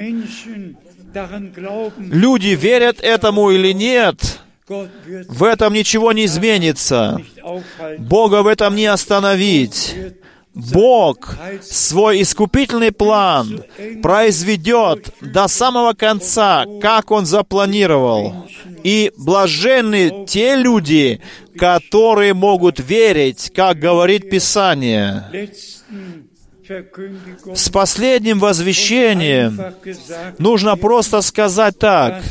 [1.99, 7.21] Люди верят этому или нет, в этом ничего не изменится.
[7.99, 9.95] Бога в этом не остановить.
[10.57, 13.63] Бог свой искупительный план
[14.03, 18.47] произведет до самого конца, как Он запланировал.
[18.83, 21.21] И блаженны те люди,
[21.59, 25.51] которые могут верить, как говорит Писание.
[27.55, 29.61] С последним возвещением
[30.39, 32.23] нужно просто сказать так,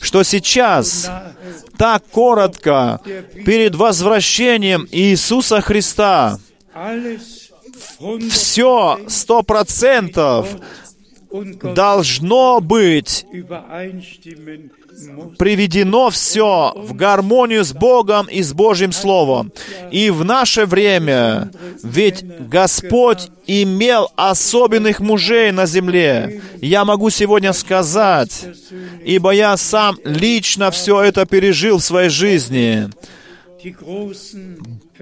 [0.00, 1.08] что сейчас,
[1.76, 3.00] так коротко,
[3.44, 6.40] перед возвращением Иисуса Христа,
[8.30, 10.48] все сто процентов
[11.62, 13.26] должно быть
[15.38, 19.52] приведено все в гармонию с Богом и с Божьим Словом.
[19.90, 21.50] И в наше время,
[21.82, 26.42] ведь Господь имел особенных мужей на земле.
[26.60, 28.46] Я могу сегодня сказать,
[29.04, 32.88] ибо я сам лично все это пережил в своей жизни.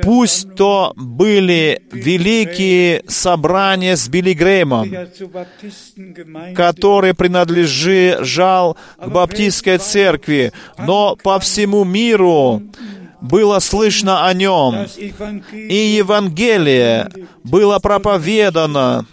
[0.02, 4.90] Пусть то были великие собрания с Билли Греймом,
[6.54, 12.62] который принадлежал к Баптистской церкви, но по всему миру
[13.20, 14.86] было слышно о нем,
[15.52, 17.08] и Евангелие
[17.44, 19.06] было проповедано,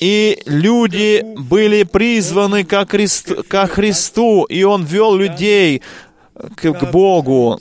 [0.00, 5.82] и люди были призваны ко, Христ, ко Христу, и Он вел людей
[6.56, 7.60] к, к Богу.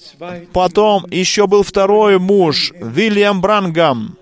[0.54, 4.18] Потом еще был второй муж, Вильям Брангам,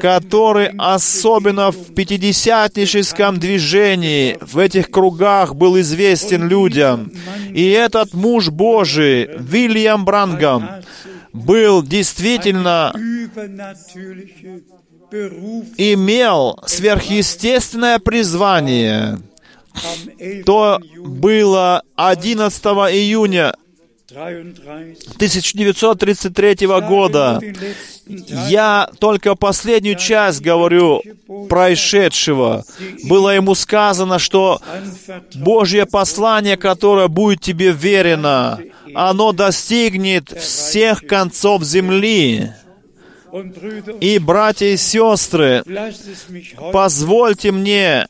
[0.00, 7.12] который особенно в пятидесятническом движении, в этих кругах был известен людям.
[7.52, 10.68] И этот муж Божий, Вильям Брангам,
[11.32, 12.92] был действительно
[15.76, 19.18] имел сверхъестественное призвание,
[20.44, 23.54] то было 11 июня
[24.12, 27.40] 1933 года.
[28.48, 31.02] Я только последнюю часть говорю
[31.48, 32.64] происшедшего.
[33.04, 34.60] Было ему сказано, что
[35.34, 38.58] Божье послание, которое будет тебе верено,
[38.94, 42.52] оно достигнет всех концов земли.
[44.00, 45.62] И, братья и сестры,
[46.72, 48.06] позвольте мне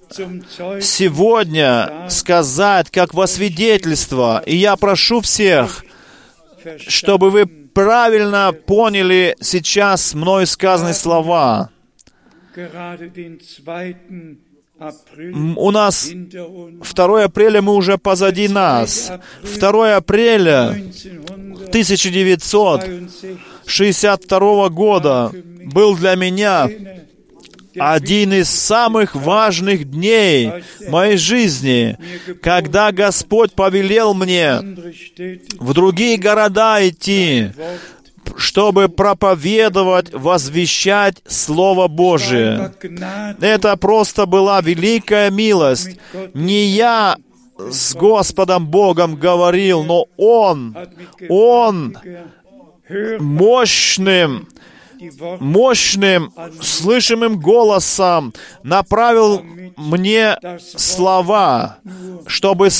[0.80, 5.84] сегодня сказать, как во свидетельство, и я прошу всех,
[6.78, 11.70] чтобы вы правильно поняли сейчас мной сказанные слова.
[15.56, 19.12] У нас 2 апреля мы уже позади нас.
[19.42, 20.74] 2 апреля
[23.70, 25.32] 1962 года
[25.72, 26.68] был для меня
[27.78, 30.52] один из самых важных дней
[30.88, 31.96] моей жизни,
[32.42, 34.60] когда Господь повелел мне
[35.58, 37.52] в другие города идти,
[38.36, 42.72] чтобы проповедовать, возвещать Слово Божие.
[43.40, 45.96] Это просто была великая милость.
[46.34, 47.16] Не я
[47.58, 50.76] с Господом Богом говорил, но Он,
[51.28, 51.96] Он
[53.18, 54.48] мощным,
[55.40, 58.32] мощным, слышимым голосом
[58.62, 59.42] направил
[59.76, 61.78] мне слова,
[62.26, 62.70] чтобы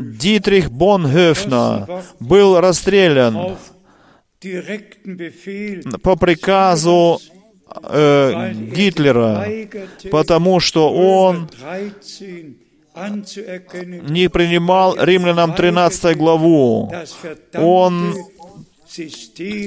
[0.00, 3.56] Дитрих Бонхёфна был расстрелян
[6.02, 7.20] по приказу
[7.82, 9.46] э, Гитлера,
[10.10, 11.48] потому что он
[14.08, 16.92] не принимал римлянам 13 главу.
[17.54, 18.14] Он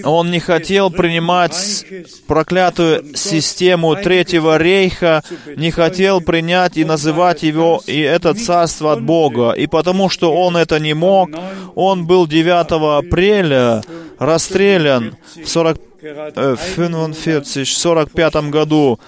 [0.04, 1.86] он не хотел принимать
[2.28, 5.24] проклятую систему Третьего рейха,
[5.56, 9.52] не хотел принять и называть его и это царство от Бога.
[9.52, 11.30] И потому что он это не мог,
[11.76, 13.82] он был 9 апреля
[14.18, 19.00] расстрелян в 40, э, 45, 45 году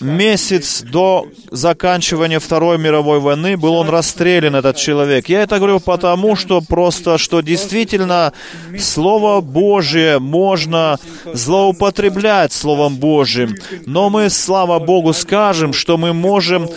[0.00, 5.28] месяц до заканчивания Второй мировой войны был он расстрелян, этот человек.
[5.28, 8.32] Я это говорю потому, что просто, что действительно
[8.78, 10.98] Слово Божие можно
[11.32, 13.54] злоупотреблять Словом Божьим.
[13.86, 16.68] Но мы, слава Богу, скажем, что мы можем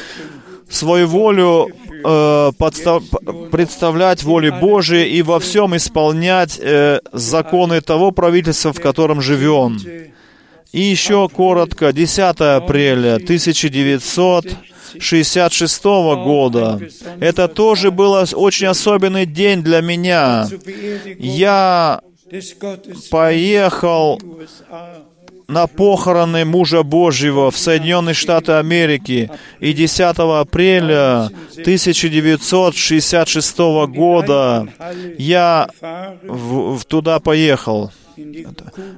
[0.70, 1.70] свою волю
[2.04, 3.04] э, подстав,
[3.52, 9.78] представлять воле Божией и во всем исполнять э, законы того правительства, в котором живем.
[10.74, 16.82] И еще коротко, 10 апреля 1966 года.
[17.20, 20.48] Это тоже был очень особенный день для меня.
[21.20, 22.02] Я
[23.12, 24.20] поехал
[25.48, 29.30] на похороны мужа Божьего в Соединенные Штаты Америки.
[29.60, 33.58] И 10 апреля 1966
[33.90, 34.68] года
[35.20, 35.70] я
[36.24, 37.92] в, в туда поехал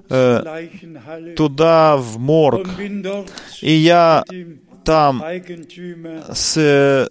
[0.09, 2.67] э, туда, в морг.
[3.61, 4.23] И я
[4.83, 5.23] там
[6.33, 7.09] с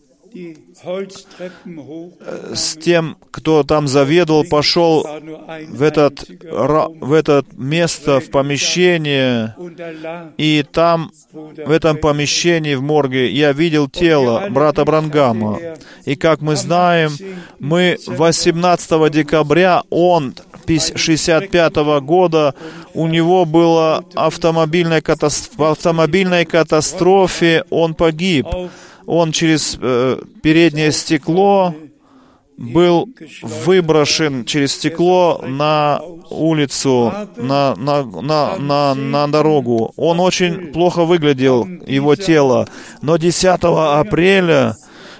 [2.54, 5.06] с тем, кто там заведовал, пошел
[5.68, 9.54] в этот, в это место, в помещение,
[10.36, 15.58] и там, в этом помещении, в морге, я видел тело брата Брангама.
[16.04, 17.12] И как мы знаем,
[17.58, 20.34] мы 18 декабря, он
[20.66, 22.54] 65 года,
[22.94, 28.46] у него было автомобильная катастрофа, в автомобильной катастрофе он погиб
[29.06, 31.74] он через э, переднее стекло
[32.56, 33.08] был
[33.42, 36.00] выброшен через стекло на
[36.30, 39.92] улицу, на, на, на, на, на дорогу.
[39.96, 42.68] Он очень плохо выглядел, его тело.
[43.02, 44.76] Но 10 апреля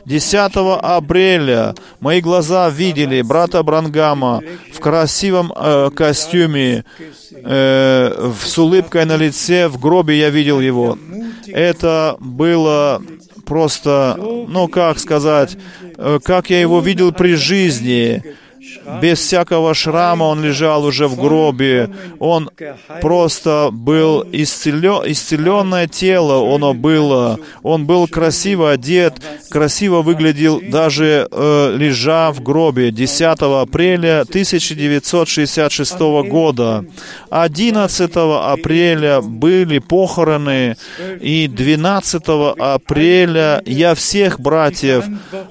[0.07, 6.85] 10 апреля мои глаза видели брата Брангама в красивом э, костюме,
[7.30, 10.99] э, с улыбкой на лице, в гробе я видел его.
[11.47, 13.01] Это было
[13.45, 15.57] просто, ну как сказать,
[15.97, 18.22] э, как я его видел при жизни,
[19.03, 21.91] без всякого шрама он лежал уже в гробе.
[22.18, 22.51] Он
[23.01, 27.39] просто был исцелен, исцеленное тело, оно было.
[27.62, 29.14] Он был красиво одет,
[29.51, 35.99] красиво выглядел даже э, лежа в гробе 10 апреля 1966
[36.29, 36.85] года.
[37.31, 40.77] 11 апреля были похороны,
[41.20, 42.22] и 12
[42.59, 45.05] апреля я всех братьев,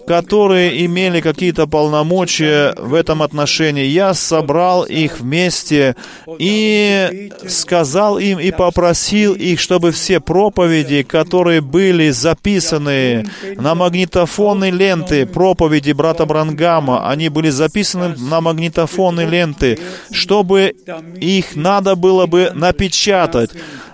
[0.07, 3.85] которые имели какие-то полномочия в этом отношении.
[3.85, 5.95] Я собрал их вместе
[6.39, 13.25] и сказал им и попросил их, чтобы все проповеди, которые были записаны
[13.57, 19.79] на магнитофонные ленты, проповеди брата Брангама, они были записаны на магнитофонные ленты,
[20.11, 20.75] чтобы
[21.19, 23.51] их надо было бы напечатать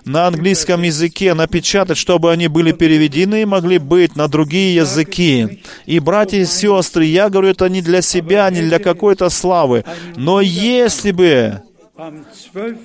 [0.10, 5.62] на английском языке напечатать, чтобы они были переведены и могли быть на другие языки.
[5.86, 8.80] И, братья и сестры, я говорю это не для себя, не для
[9.10, 9.84] какой-то славы,
[10.16, 11.62] но если бы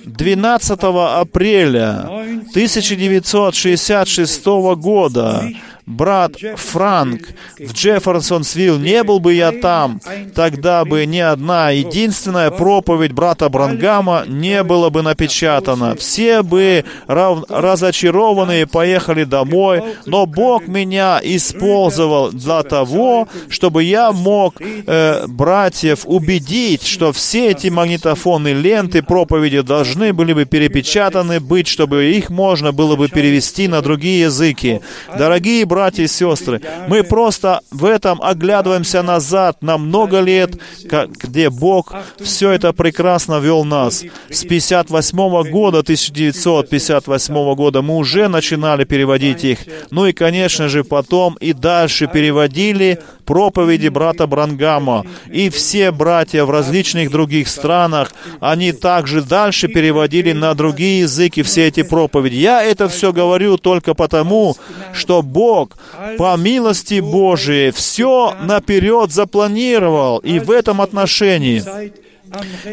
[0.05, 4.45] 12 апреля 1966
[4.75, 5.49] года
[5.85, 7.21] брат Франк
[7.59, 10.01] в Джефферсонсвилл, не был бы я там,
[10.33, 15.95] тогда бы ни одна единственная проповедь брата Брангама не была бы напечатана.
[15.95, 25.27] Все бы разочарованные поехали домой, но Бог меня использовал для того, чтобы я мог э,
[25.27, 32.29] братьев убедить, что все эти магнитофонные ленты проповеди должны были бы перепечатаны быть, чтобы их
[32.29, 34.81] можно было бы перевести на другие языки.
[35.17, 40.51] Дорогие братья и сестры, мы просто в этом оглядываемся назад на много лет,
[40.83, 44.03] где Бог все это прекрасно вел нас.
[44.29, 49.59] С 58 года, 1958 года, мы уже начинали переводить их.
[49.91, 55.05] Ну и, конечно же, потом и дальше переводили проповеди брата Брангама.
[55.31, 61.67] И все братья в различных других странах, они также дальше переводили на другие языки все
[61.67, 62.35] эти проповеди.
[62.35, 64.55] Я это все говорю только потому,
[64.93, 65.77] что Бог
[66.17, 71.63] по милости Божией все наперед запланировал и в этом отношении.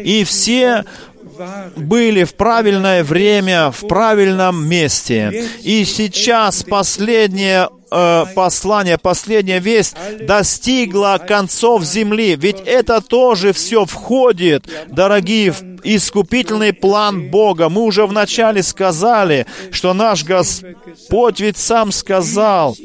[0.03, 0.83] И все
[1.75, 5.47] были в правильное время, в правильном месте.
[5.63, 12.35] И сейчас последнее э, послание, последняя весть достигла концов земли.
[12.35, 17.69] Ведь это тоже все входит, дорогие, в искупительный план Бога.
[17.69, 22.75] Мы уже вначале сказали, что наш Господь ведь сам сказал,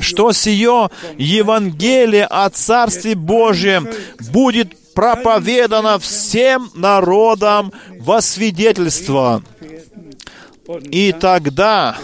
[0.00, 3.88] что сие Евангелие о Царстве Божьем
[4.32, 9.42] будет проповедано всем народам во свидетельство.
[10.90, 11.96] И тогда,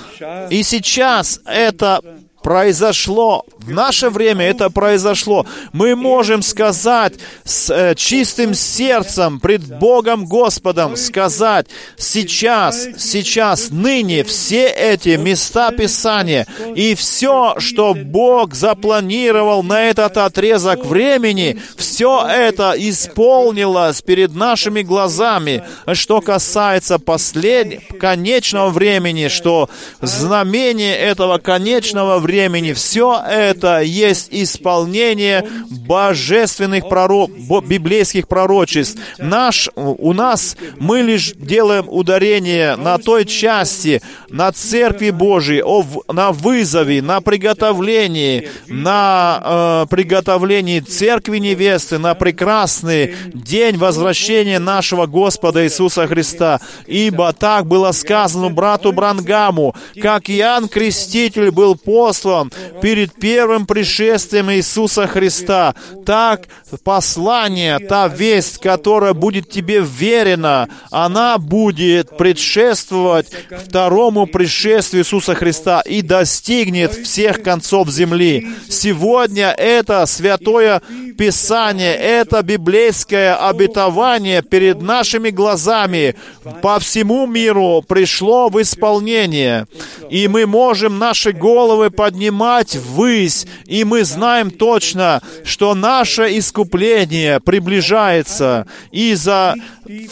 [0.50, 2.00] и сейчас это
[2.42, 5.46] произошло, в наше время это произошло.
[5.72, 14.66] Мы можем сказать с э, чистым сердцем пред Богом Господом, сказать, сейчас, сейчас, ныне все
[14.68, 24.00] эти места Писания и все, что Бог запланировал на этот отрезок времени, все это исполнилось
[24.00, 25.62] перед нашими глазами.
[25.92, 29.68] Что касается последнего, конечного времени, что
[30.00, 37.30] знамение этого конечного времени, все это это есть исполнение божественных пророк,
[37.66, 38.98] библейских пророчеств.
[39.18, 46.30] Наш, у нас мы лишь делаем ударение на той части, на Церкви Божией, о, на
[46.30, 56.07] вызове, на приготовлении, на э, приготовлении Церкви невесты, на прекрасный день возвращения нашего Господа Иисуса
[56.07, 56.61] Христа.
[56.86, 65.07] Ибо так было сказано брату Брангаму, как Иоанн Креститель был послан перед первым пришествием Иисуса
[65.07, 65.74] Христа,
[66.05, 66.49] так
[66.84, 76.03] послание, та весть, которая будет тебе верена, она будет предшествовать второму пришествию Иисуса Христа и
[76.03, 78.49] достигнет всех концов земли.
[78.68, 80.82] Сегодня это святое
[81.20, 86.14] Писание, это библейское обетование перед нашими глазами
[86.62, 89.66] по всему миру пришло в исполнение.
[90.09, 93.29] И мы можем наши головы поднимать ввысь,
[93.66, 98.66] и мы знаем точно, что наше искупление приближается.
[98.90, 99.54] И за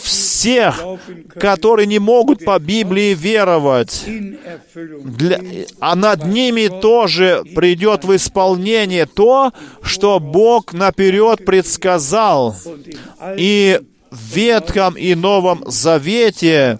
[0.02, 0.82] всех,
[1.38, 4.04] которые не могут по Библии веровать,
[4.74, 5.40] для,
[5.80, 9.52] а над ними тоже придет в исполнение то,
[9.82, 12.56] что Бог наперед предсказал.
[13.36, 16.78] И в Ветхом и Новом Завете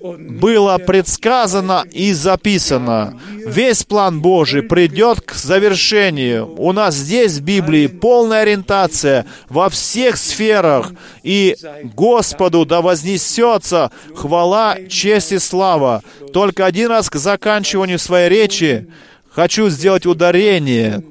[0.00, 3.18] было предсказано и записано.
[3.46, 6.54] Весь план Божий придет к завершению.
[6.58, 10.92] У нас здесь в Библии полная ориентация во всех сферах.
[11.22, 16.02] И Господу да вознесется хвала, честь и слава.
[16.32, 18.88] Только один раз к заканчиванию своей речи
[19.30, 21.02] хочу сделать ударение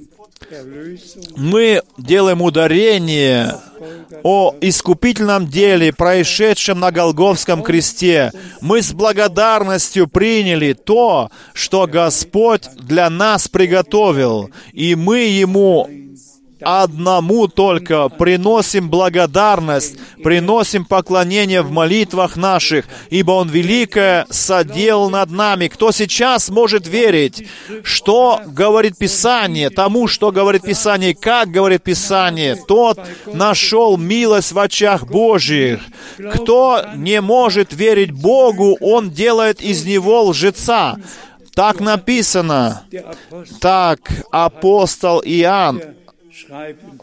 [1.36, 3.56] мы делаем ударение
[4.26, 8.32] о искупительном деле, происшедшем на Голговском кресте.
[8.60, 15.88] Мы с благодарностью приняли то, что Господь для нас приготовил, и мы Ему
[16.62, 25.68] одному только приносим благодарность, приносим поклонение в молитвах наших, ибо Он великое соделал над нами.
[25.68, 27.48] Кто сейчас может верить,
[27.84, 35.08] что говорит Писание, тому, что говорит Писание, как говорит Писание, тот нашел милость в очах
[35.08, 35.82] Божьих.
[36.34, 40.96] Кто не может верить Богу, он делает из него лжеца.
[41.54, 42.84] Так написано.
[43.62, 44.00] Так
[44.32, 45.82] апостол Иоанн
[46.36, 47.00] schreiben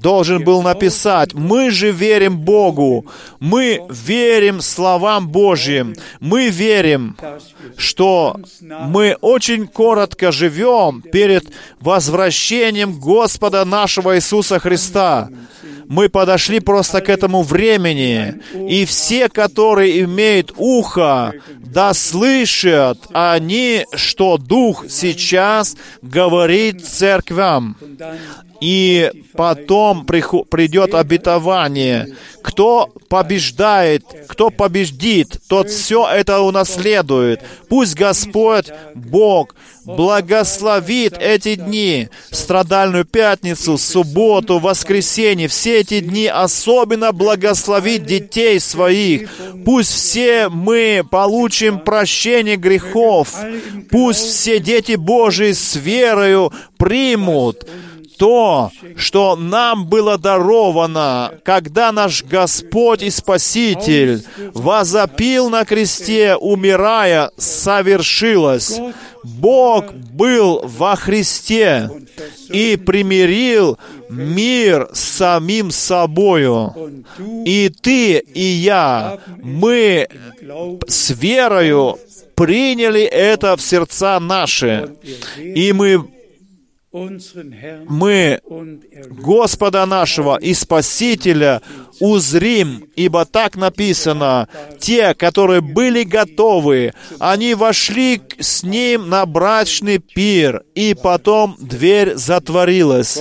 [0.00, 3.06] должен был написать, мы же верим Богу,
[3.40, 7.16] мы верим словам Божьим, мы верим,
[7.76, 11.44] что мы очень коротко живем перед
[11.80, 15.28] возвращением Господа нашего Иисуса Христа.
[15.88, 21.32] Мы подошли просто к этому времени, и все, которые имеют ухо,
[21.72, 27.76] да слышат они, что Дух сейчас говорит церквям.
[28.60, 32.08] И потом придет обетование.
[32.42, 37.42] Кто побеждает, кто побеждит, тот все это унаследует.
[37.68, 39.54] Пусть Господь, Бог,
[39.84, 49.30] благословит эти дни, страдальную пятницу, субботу, воскресенье, все эти дни особенно благословит детей своих.
[49.64, 53.34] Пусть все мы получим прощение грехов.
[53.90, 57.66] Пусть все дети Божии с верою примут
[58.18, 68.80] то, что нам было даровано, когда наш Господь и Спаситель возопил на кресте, умирая, совершилось.
[69.22, 71.90] Бог был во Христе
[72.48, 77.04] и примирил мир с самим собою.
[77.44, 80.08] И ты, и я, мы
[80.86, 81.98] с верою
[82.34, 84.90] приняли это в сердца наши,
[85.36, 86.04] и мы
[86.90, 88.40] мы
[89.10, 91.60] Господа нашего и Спасителя
[92.00, 100.64] узрим, ибо так написано, те, которые были готовы, они вошли с Ним на брачный пир,
[100.74, 103.18] и потом дверь затворилась.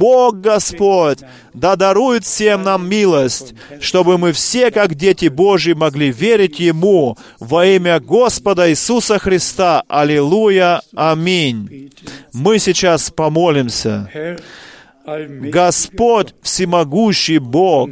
[0.00, 1.18] Бог Господь
[1.54, 7.66] да дарует всем нам милость, чтобы мы все, как дети Божьи, могли верить Ему во
[7.66, 9.82] имя Господа Иисуса Христа.
[9.88, 10.82] Аллилуйя.
[10.94, 11.92] Аминь.
[12.32, 14.08] Мы сейчас помолимся.
[15.06, 17.90] Господь всемогущий Бог,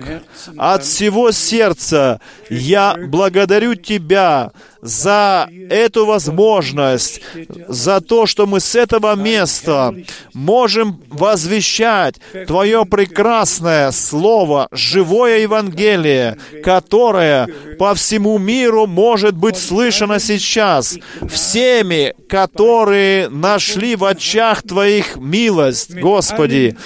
[0.56, 2.20] от всего сердца
[2.50, 4.52] я благодарю Тебя
[4.86, 7.20] за эту возможность,
[7.68, 9.94] за то, что мы с этого места
[10.32, 12.16] можем возвещать
[12.46, 23.28] Твое прекрасное Слово, живое Евангелие, которое по всему миру может быть слышано сейчас всеми, которые
[23.28, 26.76] нашли в очах Твоих милость, Господи.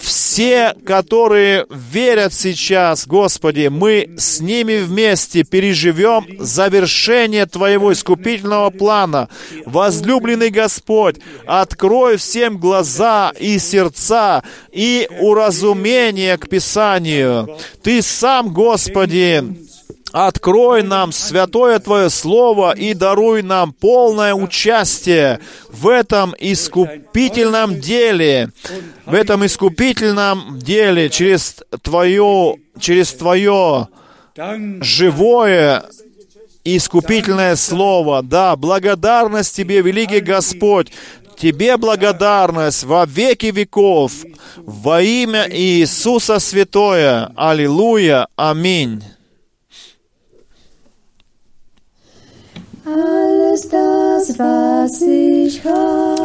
[0.00, 9.28] Все, которые верят сейчас, Господи, мы с ними вместе переживем завершение Твоего искупительного плана.
[9.66, 11.16] Возлюбленный Господь,
[11.46, 17.58] открой всем глаза и сердца и уразумение к Писанию.
[17.82, 19.44] Ты сам, Господи,
[20.18, 28.50] Открой нам святое Твое Слово и даруй нам полное участие в этом искупительном деле,
[29.04, 33.88] в этом искупительном деле через Твое, через Твое
[34.80, 35.84] живое
[36.74, 38.22] искупительное Слово.
[38.22, 40.90] Да, благодарность Тебе, великий Господь,
[41.38, 44.12] Тебе благодарность во веки веков,
[44.56, 47.30] во имя Иисуса Святое.
[47.36, 48.26] Аллилуйя.
[48.36, 49.02] Аминь.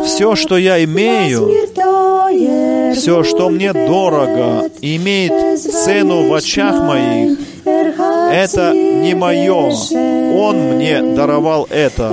[0.05, 1.49] Все, что я имею,
[2.95, 9.71] все, что мне дорого, имеет цену в очах моих, это не мое.
[10.35, 12.09] Он мне даровал это.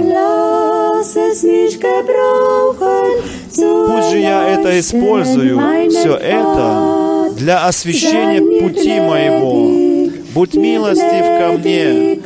[3.86, 10.10] Пусть же я это использую, все это для освящения пути моего.
[10.34, 12.20] Будь милостив ко мне,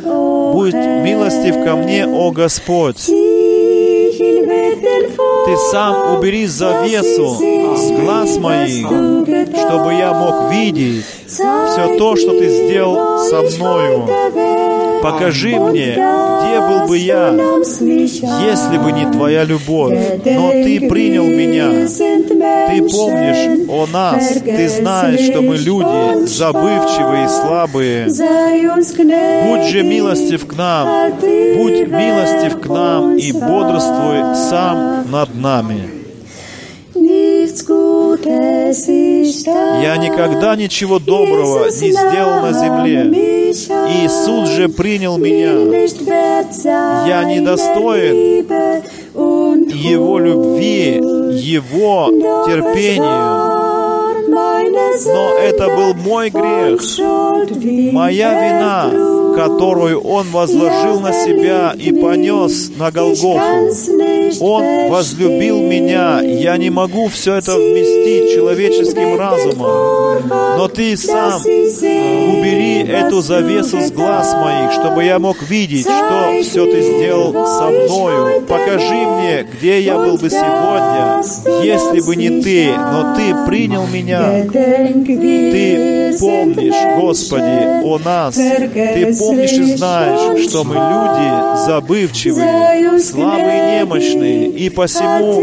[0.53, 3.07] будь милостив ко мне, о Господь.
[5.45, 7.52] Ты сам убери завесу
[7.83, 14.09] с глаз моих, чтобы я мог видеть все то, что Ты сделал со мною.
[15.03, 21.89] Покажи мне, где был бы я, если бы не Твоя любовь, но Ты принял меня.
[22.69, 28.07] Ты помнишь о нас, Ты знаешь, что мы люди, забывчивые и слабые.
[29.47, 31.13] Будь же милостив к нам,
[31.57, 36.02] будь милостив к нам и бодрствуй сам над нами.
[39.83, 43.05] Я никогда ничего доброго не сделал на земле.
[43.53, 45.53] Иисус же принял меня.
[47.07, 48.47] Я недостоин
[49.15, 51.01] Его любви,
[51.39, 52.09] Его
[52.47, 53.63] терпению.
[55.07, 56.81] Но это был мой грех,
[57.93, 58.91] моя вина,
[59.37, 63.71] которую Он возложил на себя и понес на Голгофу.
[64.41, 66.21] Он возлюбил меня.
[66.21, 70.29] Я не могу все это вместить человеческим разумом.
[70.59, 76.67] Но Ты сам убери эту завесу с глаз моих, чтобы я мог видеть, что все
[76.67, 78.43] Ты сделал со мною.
[78.43, 81.23] Покажи мне, где я был бы сегодня,
[81.63, 84.45] если бы не Ты, но Ты принял меня.
[84.53, 88.35] Ты помнишь, Господи, о нас.
[88.35, 95.43] Ты помнишь и знаешь, что мы люди забывчивые, слабые, немощные, и посему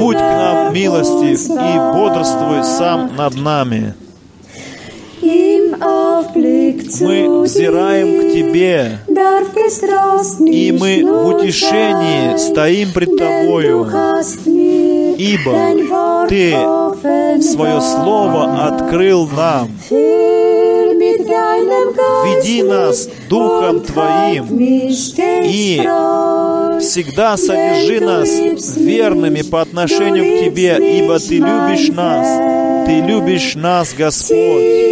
[0.00, 3.94] будь к нам милостив и бодрствуй сам над нами.
[7.00, 8.98] Мы взираем к Тебе,
[10.46, 13.86] и мы в утешении стоим пред Тобою,
[15.18, 16.50] ибо Ты
[17.42, 19.68] свое Слово открыл нам.
[22.24, 24.46] Веди нас Духом Твоим.
[24.58, 25.80] и
[26.80, 28.28] всегда содержи нас
[28.76, 32.86] верными по отношению к Тебе, ибо Ты любишь нас.
[32.86, 34.90] Ты любишь нас, Господь.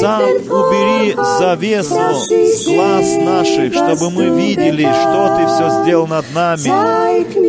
[0.00, 6.68] Сам убери завесу с глаз наших, чтобы мы видели, что Ты все сделал над нами.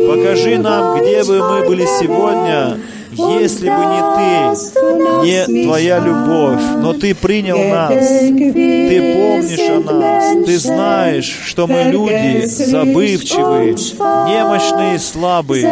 [0.08, 2.78] Покажи нам, где бы мы были сегодня,
[3.16, 10.46] если бы не Ты, не Твоя любовь, но Ты принял нас, Ты помнишь о нас,
[10.46, 15.64] Ты знаешь, что мы люди забывчивые, немощные и слабые,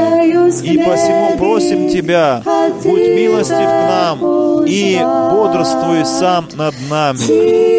[0.62, 2.42] и посему просим Тебя,
[2.82, 4.98] будь милостив к нам и
[5.30, 7.72] бодрствуй сам над нами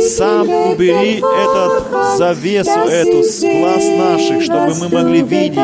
[0.00, 5.58] сам убери этот завесу эту с глаз наших, чтобы мы могли видеть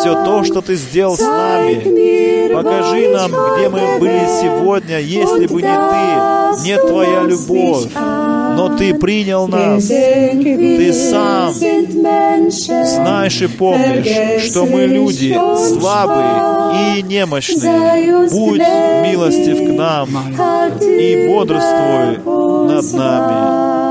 [0.00, 2.23] все то, что Ты сделал с нами.
[2.54, 7.88] Покажи нам, где мы были сегодня, если бы не Ты, не Твоя любовь.
[7.94, 9.84] Но Ты принял нас.
[9.86, 15.36] Ты сам знаешь и помнишь, что мы люди
[15.68, 18.28] слабые и немощные.
[18.30, 20.08] Будь милостив к нам
[20.80, 22.18] и бодрствуй
[22.68, 23.83] над нами.